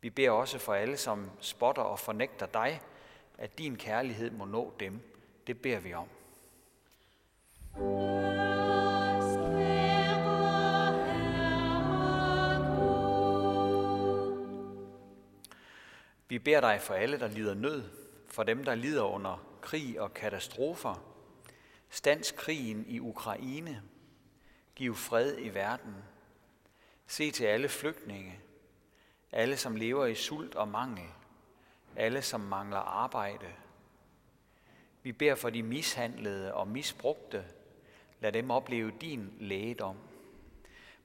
Vi 0.00 0.10
beder 0.10 0.30
også 0.30 0.58
for 0.58 0.74
alle, 0.74 0.96
som 0.96 1.30
spotter 1.40 1.82
og 1.82 1.98
fornægter 1.98 2.46
dig, 2.46 2.80
at 3.42 3.58
din 3.58 3.76
kærlighed 3.76 4.30
må 4.30 4.44
nå 4.44 4.74
dem. 4.80 5.00
Det 5.46 5.62
beder 5.62 5.80
vi 5.80 5.94
om. 5.94 6.08
Vi 16.28 16.38
beder 16.38 16.60
dig 16.60 16.80
for 16.80 16.94
alle, 16.94 17.18
der 17.18 17.28
lider 17.28 17.54
nød, 17.54 17.82
for 18.28 18.42
dem, 18.42 18.64
der 18.64 18.74
lider 18.74 19.02
under 19.02 19.58
krig 19.60 20.00
og 20.00 20.14
katastrofer. 20.14 21.04
Stands 21.90 22.30
krigen 22.30 22.84
i 22.88 23.00
Ukraine. 23.00 23.82
Giv 24.74 24.94
fred 24.94 25.38
i 25.38 25.48
verden. 25.48 25.94
Se 27.06 27.30
til 27.30 27.44
alle 27.44 27.68
flygtninge, 27.68 28.40
alle 29.32 29.56
som 29.56 29.76
lever 29.76 30.06
i 30.06 30.14
sult 30.14 30.54
og 30.54 30.68
mangel, 30.68 31.08
alle 31.96 32.22
som 32.22 32.40
mangler 32.40 32.78
arbejde. 32.78 33.46
Vi 35.02 35.12
beder 35.12 35.34
for 35.34 35.50
de 35.50 35.62
mishandlede 35.62 36.54
og 36.54 36.68
misbrugte. 36.68 37.44
Lad 38.20 38.32
dem 38.32 38.50
opleve 38.50 38.92
din 39.00 39.32
lægedom. 39.40 39.96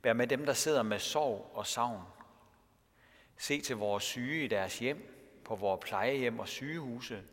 Vær 0.04 0.14
med 0.14 0.28
dem, 0.28 0.46
der 0.46 0.54
sidder 0.54 0.84
med 0.84 1.00
sorg 1.00 1.52
og 1.54 1.68
savn. 1.68 2.02
Se 3.38 3.62
til 3.62 3.76
vores 3.76 4.04
syge 4.04 4.46
i 4.46 4.48
deres 4.48 4.80
hjem, 4.80 5.14
på 5.46 5.56
vores 5.56 5.86
plejehjem 5.86 6.40
og 6.40 6.48
sygehuse. 6.48 7.24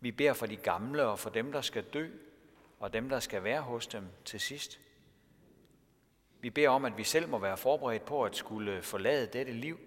Vi 0.00 0.12
beder 0.12 0.32
for 0.32 0.46
de 0.46 0.56
gamle 0.56 1.06
og 1.06 1.18
for 1.18 1.30
dem, 1.30 1.52
der 1.52 1.60
skal 1.60 1.84
dø, 1.84 2.08
og 2.80 2.92
dem, 2.92 3.08
der 3.08 3.20
skal 3.20 3.44
være 3.44 3.60
hos 3.60 3.86
dem 3.86 4.06
til 4.24 4.40
sidst. 4.40 4.80
Vi 6.40 6.50
beder 6.50 6.68
om, 6.68 6.84
at 6.84 6.98
vi 6.98 7.04
selv 7.04 7.28
må 7.28 7.38
være 7.38 7.56
forberedt 7.56 8.04
på 8.04 8.24
at 8.24 8.36
skulle 8.36 8.82
forlade 8.82 9.26
dette 9.26 9.52
liv 9.52 9.78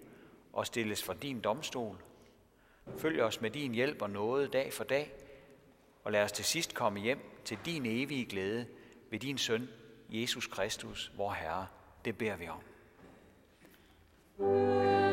og 0.52 0.66
stilles 0.66 1.02
for 1.02 1.12
din 1.12 1.40
domstol. 1.40 2.02
Følg 2.96 3.22
os 3.22 3.40
med 3.40 3.50
din 3.50 3.74
hjælp 3.74 4.02
og 4.02 4.10
nåde 4.10 4.48
dag 4.48 4.72
for 4.72 4.84
dag, 4.84 5.12
og 6.04 6.12
lad 6.12 6.22
os 6.22 6.32
til 6.32 6.44
sidst 6.44 6.74
komme 6.74 7.00
hjem 7.00 7.18
til 7.44 7.58
din 7.64 7.86
evige 7.86 8.26
glæde 8.26 8.66
ved 9.10 9.18
din 9.18 9.38
søn, 9.38 9.68
Jesus 10.08 10.46
Kristus, 10.46 11.12
vor 11.16 11.32
Herre. 11.32 11.66
Det 12.04 12.18
beder 12.18 12.36
vi 12.36 12.48
om. 12.48 12.60
thank 14.38 15.02
you 15.02 15.07